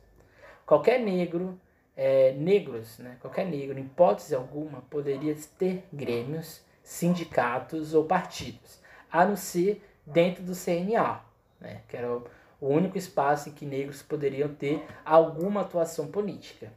[0.66, 1.58] Qualquer negro,
[1.96, 9.26] é, negros, né, qualquer negro, em hipótese alguma, poderia ter grêmios, sindicatos ou partidos, a
[9.26, 11.22] não ser dentro do CNA,
[11.58, 12.24] né, que era o
[12.60, 16.70] único espaço em que negros poderiam ter alguma atuação política.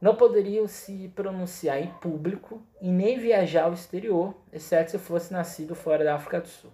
[0.00, 5.74] Não poderiam se pronunciar em público e nem viajar ao exterior, exceto se fosse nascido
[5.74, 6.70] fora da África do Sul.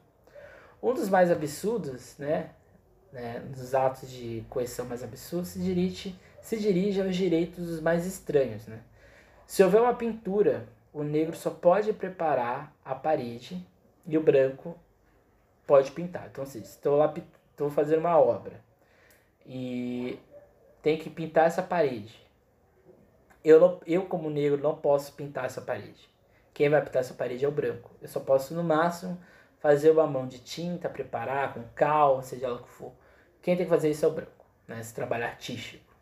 [0.80, 2.50] Um dos mais absurdos, né,
[3.12, 8.06] né, dos atos de coerção mais absurdos, se dirige, se dirige aos direitos dos mais
[8.06, 8.66] estranhos.
[8.68, 8.78] Né?
[9.46, 13.66] Se houver uma pintura, o negro só pode preparar a parede
[14.06, 14.76] e o branco
[15.66, 16.28] pode pintar.
[16.30, 17.12] Então, assim, estou lá
[17.50, 18.60] estou fazendo uma obra
[19.44, 20.18] e
[20.82, 22.25] tem que pintar essa parede.
[23.48, 26.10] Eu, eu, como negro, não posso pintar essa parede.
[26.52, 27.92] Quem vai pintar essa parede é o branco.
[28.02, 29.16] Eu só posso, no máximo,
[29.60, 32.92] fazer uma mão de tinta, preparar com cal, seja lá o que for.
[33.40, 34.80] Quem tem que fazer isso é o branco, né?
[34.80, 35.94] esse trabalho artístico.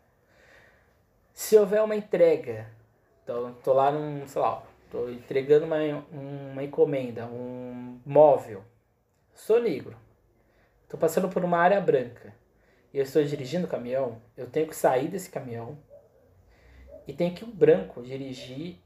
[1.31, 2.67] Se houver uma entrega,
[3.23, 5.77] então tô lá num, sei lá, tô entregando uma,
[6.11, 8.63] uma encomenda, um móvel,
[9.35, 9.95] sou negro,
[10.89, 12.33] tô passando por uma área branca
[12.91, 15.77] e eu estou dirigindo o caminhão, eu tenho que sair desse caminhão
[17.07, 18.77] e tem que o branco dirigir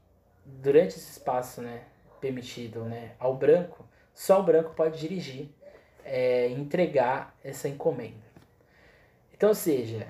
[0.44, 1.82] durante esse espaço, né,
[2.20, 5.48] permitido, né, ao branco, só o branco pode dirigir
[6.04, 8.30] é, entregar essa encomenda.
[9.32, 10.06] Então, seja,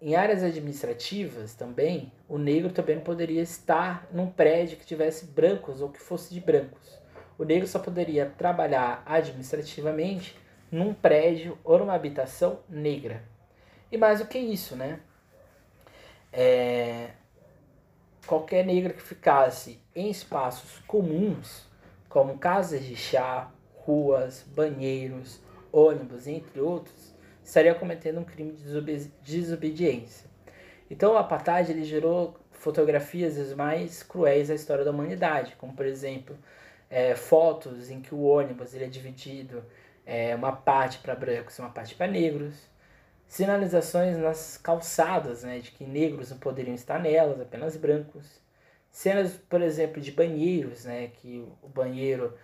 [0.00, 5.82] em áreas administrativas também, o negro também não poderia estar num prédio que tivesse brancos
[5.82, 6.98] ou que fosse de brancos.
[7.38, 10.38] O negro só poderia trabalhar administrativamente
[10.70, 13.22] num prédio ou numa habitação negra.
[13.92, 15.00] E mais do que isso, né?
[16.32, 17.10] É...
[18.30, 21.66] Qualquer negro que ficasse em espaços comuns
[22.08, 25.40] como casas de chá, ruas, banheiros,
[25.72, 27.12] ônibus, entre outros,
[27.42, 30.30] estaria cometendo um crime de desobediência.
[30.88, 35.84] Então o apartheid ele gerou fotografias as mais cruéis da história da humanidade, como por
[35.84, 36.38] exemplo
[36.88, 39.64] é, fotos em que o ônibus ele é dividido
[40.06, 42.54] é, uma parte para brancos e uma parte para negros,
[43.30, 48.40] sinalizações nas calçadas né, de que negros não poderiam estar nelas, apenas brancos,
[48.90, 52.36] Cenas, por exemplo, de banheiros, né, que o banheiro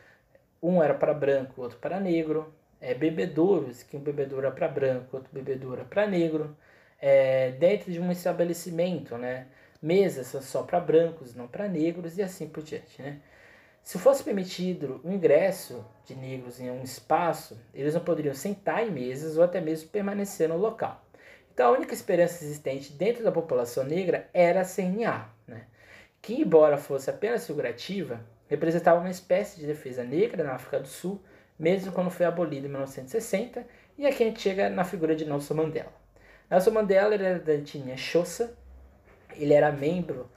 [0.62, 5.16] um era para branco, outro para negro, é, bebedouros, que um bebedouro era para branco,
[5.16, 6.56] outro bebedouro era para negro,
[7.00, 9.48] é, dentro de um estabelecimento, né,
[9.82, 13.20] mesas são só para brancos, não para negros e assim por diante, né.
[13.86, 18.90] Se fosse permitido o ingresso de negros em um espaço, eles não poderiam sentar em
[18.90, 21.00] mesas ou até mesmo permanecer no local.
[21.54, 25.66] Então a única esperança existente dentro da população negra era a CNA, né?
[26.20, 28.18] que, embora fosse apenas figurativa,
[28.48, 31.22] representava uma espécie de defesa negra na África do Sul,
[31.56, 33.64] mesmo quando foi abolida em 1960,
[33.96, 35.94] e aqui a gente chega na figura de Nelson Mandela.
[36.50, 38.52] Nelson Mandela era da etnia Xhosa,
[39.36, 40.28] ele era membro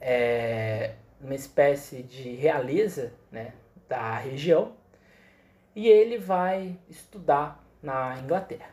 [0.00, 3.52] é, uma espécie de realeza né,
[3.88, 4.72] da região
[5.74, 8.70] e ele vai estudar na Inglaterra.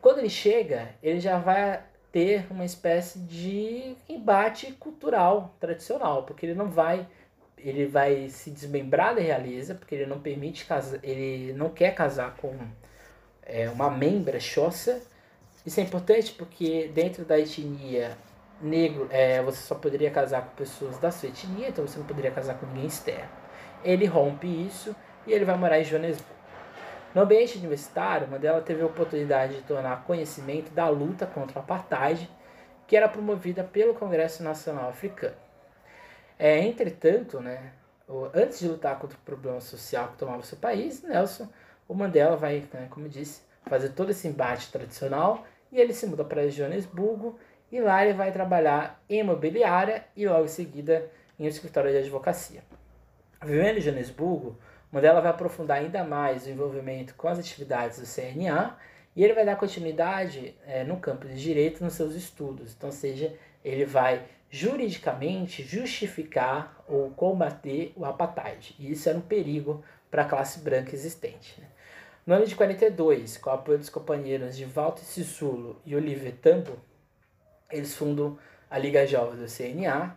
[0.00, 6.54] Quando ele chega, ele já vai ter uma espécie de embate cultural tradicional, porque ele
[6.54, 7.06] não vai
[7.60, 12.36] ele vai se desmembrar da realeza, porque ele não permite casar, ele não quer casar
[12.36, 12.56] com
[13.42, 15.02] é, uma membra xossa.
[15.66, 18.16] Isso é importante porque dentro da etnia
[18.60, 22.30] negro, é, você só poderia casar com pessoas da sua etnia, então você não poderia
[22.30, 23.28] casar com ninguém externo.
[23.84, 24.94] Ele rompe isso
[25.26, 26.38] e ele vai morar em Joanesburgo.
[27.14, 32.28] No ambiente universitário, Mandela teve a oportunidade de tornar conhecimento da luta contra o apartheid,
[32.86, 35.36] que era promovida pelo Congresso Nacional Africano.
[36.38, 37.72] É, entretanto, né,
[38.34, 41.48] antes de lutar contra o problema social que tomava seu país, Nelson,
[41.86, 46.24] o Mandela vai, né, como disse, fazer todo esse embate tradicional e ele se muda
[46.24, 47.38] para Joanesburgo
[47.70, 51.98] e lá ele vai trabalhar em imobiliária e logo em seguida em um escritório de
[51.98, 52.62] advocacia.
[53.44, 54.58] Vivendo em Joanesburgo,
[54.90, 58.76] Mandela vai aprofundar ainda mais o envolvimento com as atividades do CNA
[59.14, 62.74] e ele vai dar continuidade é, no campo de direito nos seus estudos.
[62.76, 68.74] Então, seja, ele vai juridicamente justificar ou combater o apartheid.
[68.78, 71.60] E isso era um perigo para a classe branca existente.
[71.60, 71.66] Né?
[72.26, 76.78] No ano de 42, com o apoio dos companheiros de Walter Sissulo e Oliver Tambo,
[77.70, 78.38] eles fundam
[78.70, 80.16] a Liga Jovem do CNA,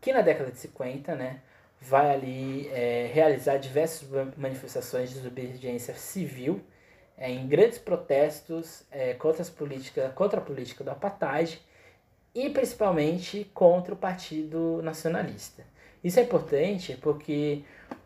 [0.00, 1.40] que na década de 50 né,
[1.80, 6.60] vai ali é, realizar diversas manifestações de desobediência civil
[7.16, 11.60] é, em grandes protestos é, contra, as política, contra a política do apartheid
[12.34, 15.64] e principalmente contra o Partido Nacionalista.
[16.02, 17.62] Isso é importante porque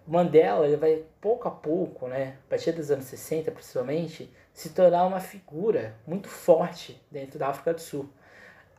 [0.07, 5.07] Mandela ele vai pouco a pouco, né, a partir dos anos 60 principalmente, se tornar
[5.07, 8.09] uma figura muito forte dentro da África do Sul,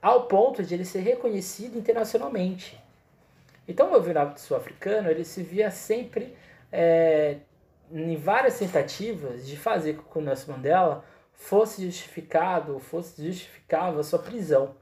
[0.01, 2.81] ao ponto de ele ser reconhecido internacionalmente.
[3.67, 6.35] Então o movimento sul-africano ele se via sempre
[6.71, 7.37] é,
[7.91, 14.03] em várias tentativas de fazer com que o Nelson Mandela fosse justificado, fosse justificável a
[14.03, 14.75] sua prisão.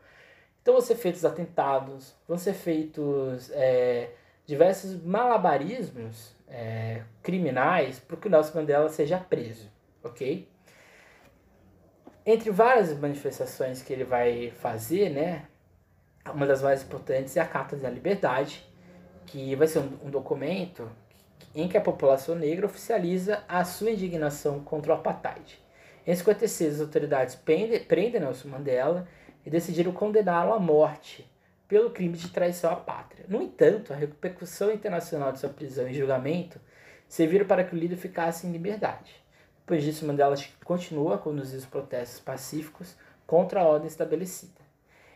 [0.62, 4.10] Então vão ser feitos atentados, vão ser feitos é,
[4.46, 9.70] diversos malabarismos é, criminais para que o Nelson Mandela seja preso,
[10.04, 10.48] ok?
[12.26, 15.46] Entre várias manifestações que ele vai fazer, né,
[16.34, 18.66] uma das mais importantes é a Carta da Liberdade,
[19.28, 20.90] que vai ser um, um documento
[21.54, 25.60] em que a população negra oficializa a sua indignação contra o apartheid.
[26.06, 29.08] Em 56, as autoridades prendem, prendem Nelson Mandela
[29.46, 31.30] e decidiram condená-lo à morte
[31.68, 33.26] pelo crime de traição à pátria.
[33.28, 36.60] No entanto, a repercussão internacional de sua prisão e julgamento
[37.08, 39.25] serviram para que o líder ficasse em liberdade.
[39.66, 42.96] Depois disso, Mandela continua a conduzir os protestos pacíficos
[43.26, 44.62] contra a ordem estabelecida.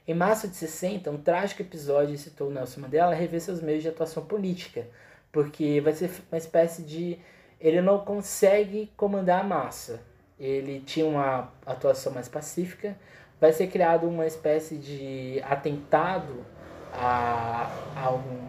[0.08, 4.26] Em março de 60, um trágico episódio citou Nelson Mandela rever seus meios de atuação
[4.26, 4.88] política,
[5.32, 7.20] porque vai ser uma espécie de.
[7.62, 10.02] Ele não consegue comandar a massa.
[10.40, 12.98] Ele tinha uma atuação mais pacífica.
[13.40, 16.44] Vai ser criado uma espécie de atentado
[16.92, 18.48] a, a, um,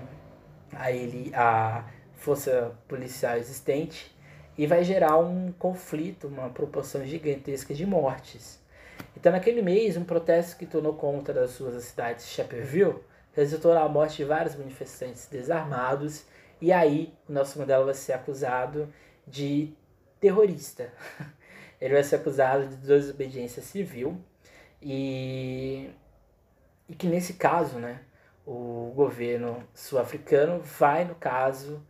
[0.72, 1.84] a ele, a
[2.14, 4.10] força policial existente,
[4.60, 8.60] e vai gerar um conflito, uma proporção gigantesca de mortes.
[9.16, 12.98] Então, naquele mês, um protesto que tornou conta das suas cidades de Chapelville
[13.32, 16.26] resultou na morte de vários manifestantes desarmados,
[16.60, 18.92] e aí o Nelson Mandela vai ser acusado
[19.26, 19.72] de
[20.20, 20.92] terrorista.
[21.80, 24.20] Ele vai ser acusado de desobediência civil
[24.82, 25.88] e,
[26.86, 28.00] e que nesse caso, né,
[28.46, 31.82] o governo sul-africano vai, no caso,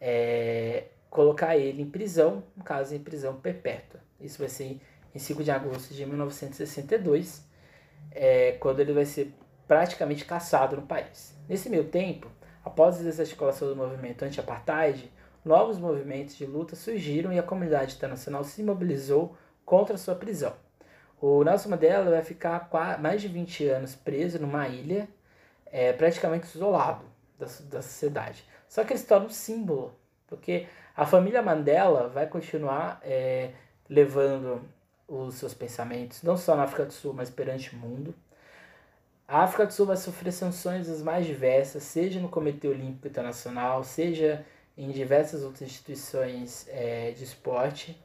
[0.00, 4.00] é, colocar ele em prisão, no caso, em prisão perpétua.
[4.20, 4.80] Isso vai ser
[5.14, 7.48] em 5 de agosto de 1962,
[8.10, 9.32] é, quando ele vai ser
[9.68, 11.38] praticamente caçado no país.
[11.48, 12.28] Nesse meio tempo,
[12.64, 15.08] após a desarticulação do movimento anti-apartheid,
[15.44, 20.52] novos movimentos de luta surgiram e a comunidade internacional se mobilizou contra sua prisão.
[21.20, 22.68] O Nelson Mandela vai ficar
[23.00, 25.08] mais de 20 anos preso numa ilha,
[25.66, 27.04] é, praticamente isolado
[27.38, 28.44] da, da sociedade.
[28.68, 29.94] Só que ele se torna um símbolo,
[30.26, 30.66] porque
[30.96, 33.50] a família Mandela vai continuar é,
[33.88, 34.62] levando
[35.08, 38.14] os seus pensamentos, não só na África do Sul, mas perante o mundo.
[39.26, 43.82] A África do Sul vai sofrer sanções as mais diversas, seja no Comitê Olímpico Internacional,
[43.82, 44.44] seja
[44.76, 47.98] em diversas outras instituições é, de esporte.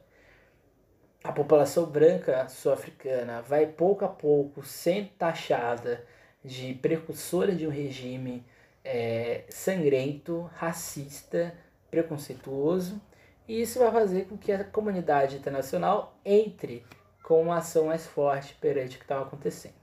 [1.22, 6.04] A população branca sul-africana vai pouco a pouco sendo taxada
[6.42, 8.44] de precursora de um regime
[8.82, 11.54] é, sangrento, racista,
[11.90, 13.00] preconceituoso
[13.48, 16.86] e isso vai fazer com que a comunidade internacional entre
[17.22, 19.74] com uma ação mais forte perante o que estava acontecendo.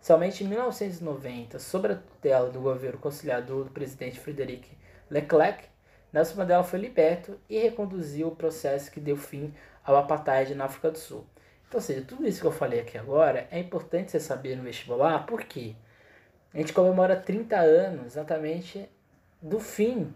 [0.00, 4.70] Somente em 1990, sob a tutela do governo conciliador do presidente Frederic
[5.10, 5.64] Leclerc,
[6.12, 9.52] Nelson Mandela foi liberto e reconduziu o processo que deu fim
[9.84, 11.26] ao apartheid na África do Sul.
[11.68, 14.62] Então, ou seja, tudo isso que eu falei aqui agora é importante você saber no
[14.62, 15.76] vestibular, porque
[16.52, 18.88] a gente comemora 30 anos exatamente
[19.40, 20.12] do fim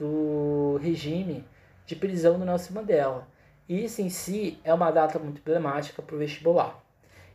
[0.00, 1.44] do regime
[1.84, 3.28] de prisão do Nelson Mandela.
[3.68, 6.82] Isso em si é uma data muito emblemática para o vestibular.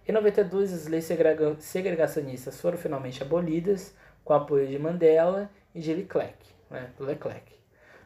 [0.07, 1.07] Em 92, as leis
[1.59, 6.35] segregacionistas foram finalmente abolidas com o apoio de Mandela e de Leclerc.
[6.69, 7.53] Né, do Leclerc.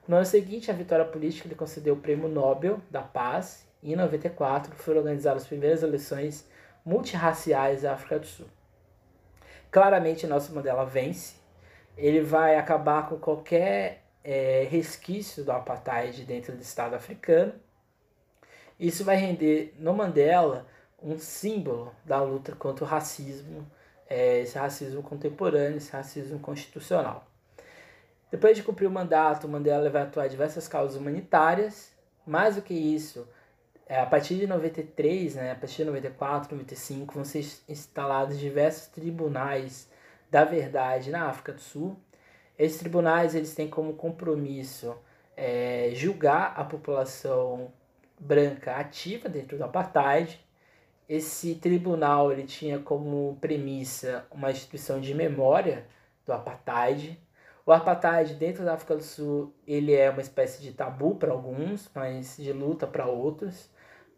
[0.06, 3.96] No ano seguinte, a vitória política lhe concedeu o Prêmio Nobel da Paz e em
[3.96, 6.48] 94 foram organizadas as primeiras eleições
[6.86, 8.48] multirraciais da África do Sul.
[9.72, 11.36] Claramente, Nelson Mandela vence.
[11.98, 17.54] Ele vai acabar com qualquer é, resquício do apartheid dentro do Estado africano.
[18.80, 20.68] Isso vai render no Mandela
[21.02, 23.70] um símbolo da luta contra o racismo,
[24.10, 27.28] é, esse racismo contemporâneo, esse racismo constitucional.
[28.32, 31.92] Depois de cumprir o mandato, Mandela vai atuar em diversas causas humanitárias.
[32.26, 33.28] Mais do que isso,
[33.88, 38.88] é, a partir de 93, né, a partir de 94, 95, vão ser instalados diversos
[38.88, 39.90] tribunais
[40.30, 42.00] da verdade na África do Sul.
[42.60, 44.96] Esses tribunais eles têm como compromisso
[45.36, 47.72] é, julgar a população
[48.20, 50.46] branca ativa dentro do apartheid.
[51.08, 55.88] Esse tribunal ele tinha como premissa uma instituição de memória
[56.26, 57.18] do apartheid.
[57.66, 61.90] O apartheid dentro da África do Sul ele é uma espécie de tabu para alguns,
[61.96, 63.70] mas de luta para outros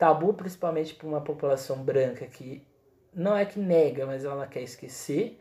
[0.01, 2.65] tabu principalmente para uma população branca que
[3.13, 5.39] não é que nega, mas ela quer esquecer,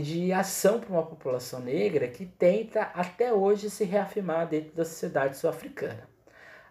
[0.00, 5.36] de ação para uma população negra que tenta até hoje se reafirmar dentro da sociedade
[5.36, 6.08] sul-africana.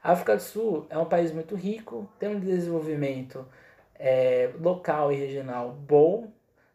[0.03, 3.47] A África do Sul é um país muito rico, tem um desenvolvimento
[3.95, 6.31] é, local e regional bom,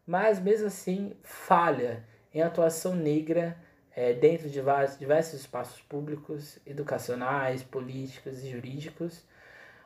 [0.07, 3.57] mas mesmo assim falha em atuação negra
[3.95, 9.23] é, dentro de vários, diversos espaços públicos, educacionais, políticos e jurídicos,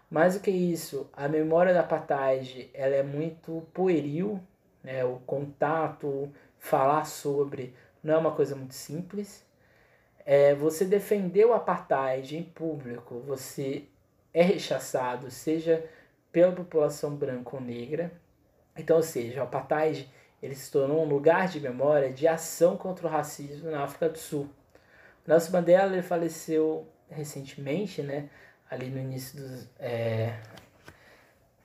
[0.09, 4.39] mais do que isso, a memória da apartheid ela é muito pueril,
[4.85, 5.03] né?
[5.05, 6.31] o contato,
[6.63, 9.45] falar sobre, não é uma coisa muito simples.
[10.25, 13.85] É, você defender o apartheid em público, você
[14.33, 15.85] é rechaçado, seja
[16.31, 18.13] pela população branca ou negra.
[18.77, 20.09] Então, ou seja, o apartheid
[20.41, 24.19] ele se tornou um lugar de memória de ação contra o racismo na África do
[24.19, 24.49] Sul.
[25.27, 28.31] Nelson Mandela ele faleceu recentemente, né?
[28.73, 29.69] ali no início dos.
[29.79, 30.39] É,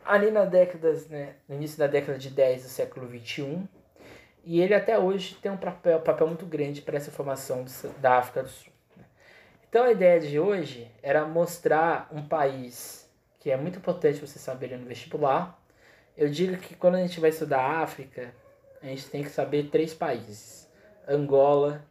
[0.04, 3.66] ali na década, né, no início da década de 10 do século 21.
[4.50, 7.66] E ele até hoje tem um papel, papel muito grande para essa formação
[8.00, 8.72] da África do Sul.
[8.96, 9.04] Né.
[9.68, 14.78] Então a ideia de hoje era mostrar um país que é muito importante você saber
[14.78, 15.62] no vestibular.
[16.16, 18.34] Eu digo que quando a gente vai estudar a África,
[18.82, 20.72] a gente tem que saber três países:
[21.06, 21.86] Angola,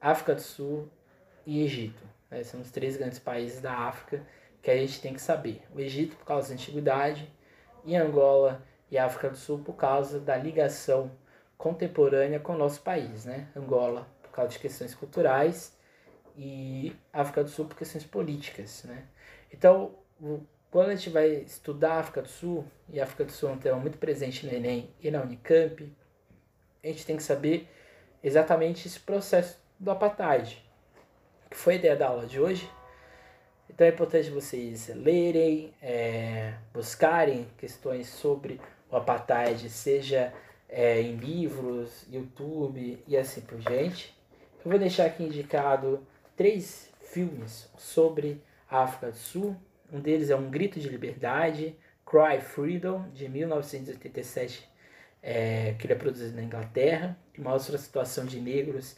[0.00, 0.88] África do Sul
[1.44, 2.04] e Egito.
[2.30, 2.44] Né?
[2.44, 4.24] São os três grandes países da África
[4.62, 5.62] que a gente tem que saber.
[5.74, 7.28] O Egito, por causa da antiguidade,
[7.84, 11.10] e Angola e África do Sul, por causa da ligação
[11.56, 13.24] contemporânea com o nosso país.
[13.24, 13.48] Né?
[13.56, 15.76] Angola, por causa de questões culturais,
[16.36, 18.84] e África do Sul, por questões políticas.
[18.84, 19.04] Né?
[19.52, 19.94] Então,
[20.70, 23.52] quando a gente vai estudar a África do Sul, e a África do Sul é
[23.52, 25.92] um tema muito presente no Enem e na Unicamp,
[26.84, 27.68] a gente tem que saber
[28.22, 30.66] exatamente esse processo do apartheid
[31.50, 32.70] que foi a ideia da aula de hoje.
[33.68, 40.32] Então é importante vocês lerem, é, buscarem questões sobre o apartheid, seja
[40.68, 44.16] é, em livros, YouTube e assim por diante.
[44.64, 46.06] Eu vou deixar aqui indicado
[46.36, 49.56] três filmes sobre a África do Sul.
[49.92, 54.68] Um deles é Um Grito de Liberdade, Cry Freedom, de 1987,
[55.22, 58.96] é, que ele é produzido na Inglaterra, que mostra a situação de negros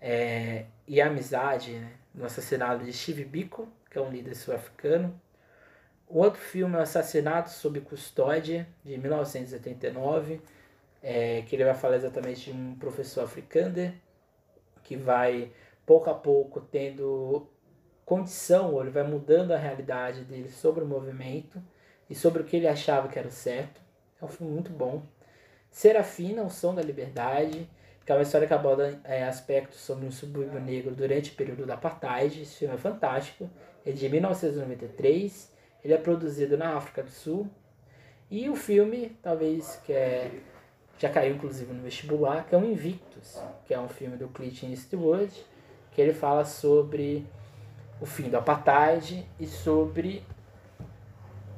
[0.00, 5.20] é, e a amizade né, no assassinato de Steve Biko, que é um líder sul-africano.
[6.06, 10.40] O outro filme é o Assassinato sob Custódia, de 1989,
[11.02, 13.92] é, que ele vai falar exatamente de um professor africano
[14.82, 15.52] que vai,
[15.84, 17.46] pouco a pouco, tendo
[18.04, 21.62] condição, ou ele vai mudando a realidade dele sobre o movimento
[22.08, 23.80] e sobre o que ele achava que era o certo.
[24.20, 25.02] É um filme muito bom.
[25.70, 27.68] Serafina, O Som da Liberdade,
[28.04, 31.66] que é uma história que aborda é, aspectos sobre um subúrbio negro durante o período
[31.66, 32.40] da apartheid.
[32.40, 33.50] Esse filme é fantástico.
[33.84, 35.52] É de 1993.
[35.84, 37.46] Ele é produzido na África do Sul.
[38.30, 40.30] E o filme, talvez, que é,
[40.98, 44.64] já caiu inclusive no vestibular, que é o Invictus, que é um filme do Clint
[44.64, 45.32] Eastwood,
[45.92, 47.26] que ele fala sobre
[48.00, 50.24] o fim do apartheid e sobre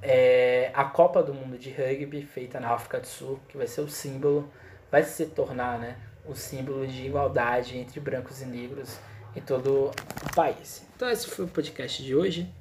[0.03, 3.81] é, a Copa do Mundo de Rugby, feita na África do Sul, que vai ser
[3.83, 4.51] o símbolo,
[4.91, 8.99] vai se tornar né, o símbolo de igualdade entre brancos e negros
[9.35, 10.87] em todo o país.
[10.97, 12.53] Então esse foi o podcast de hoje.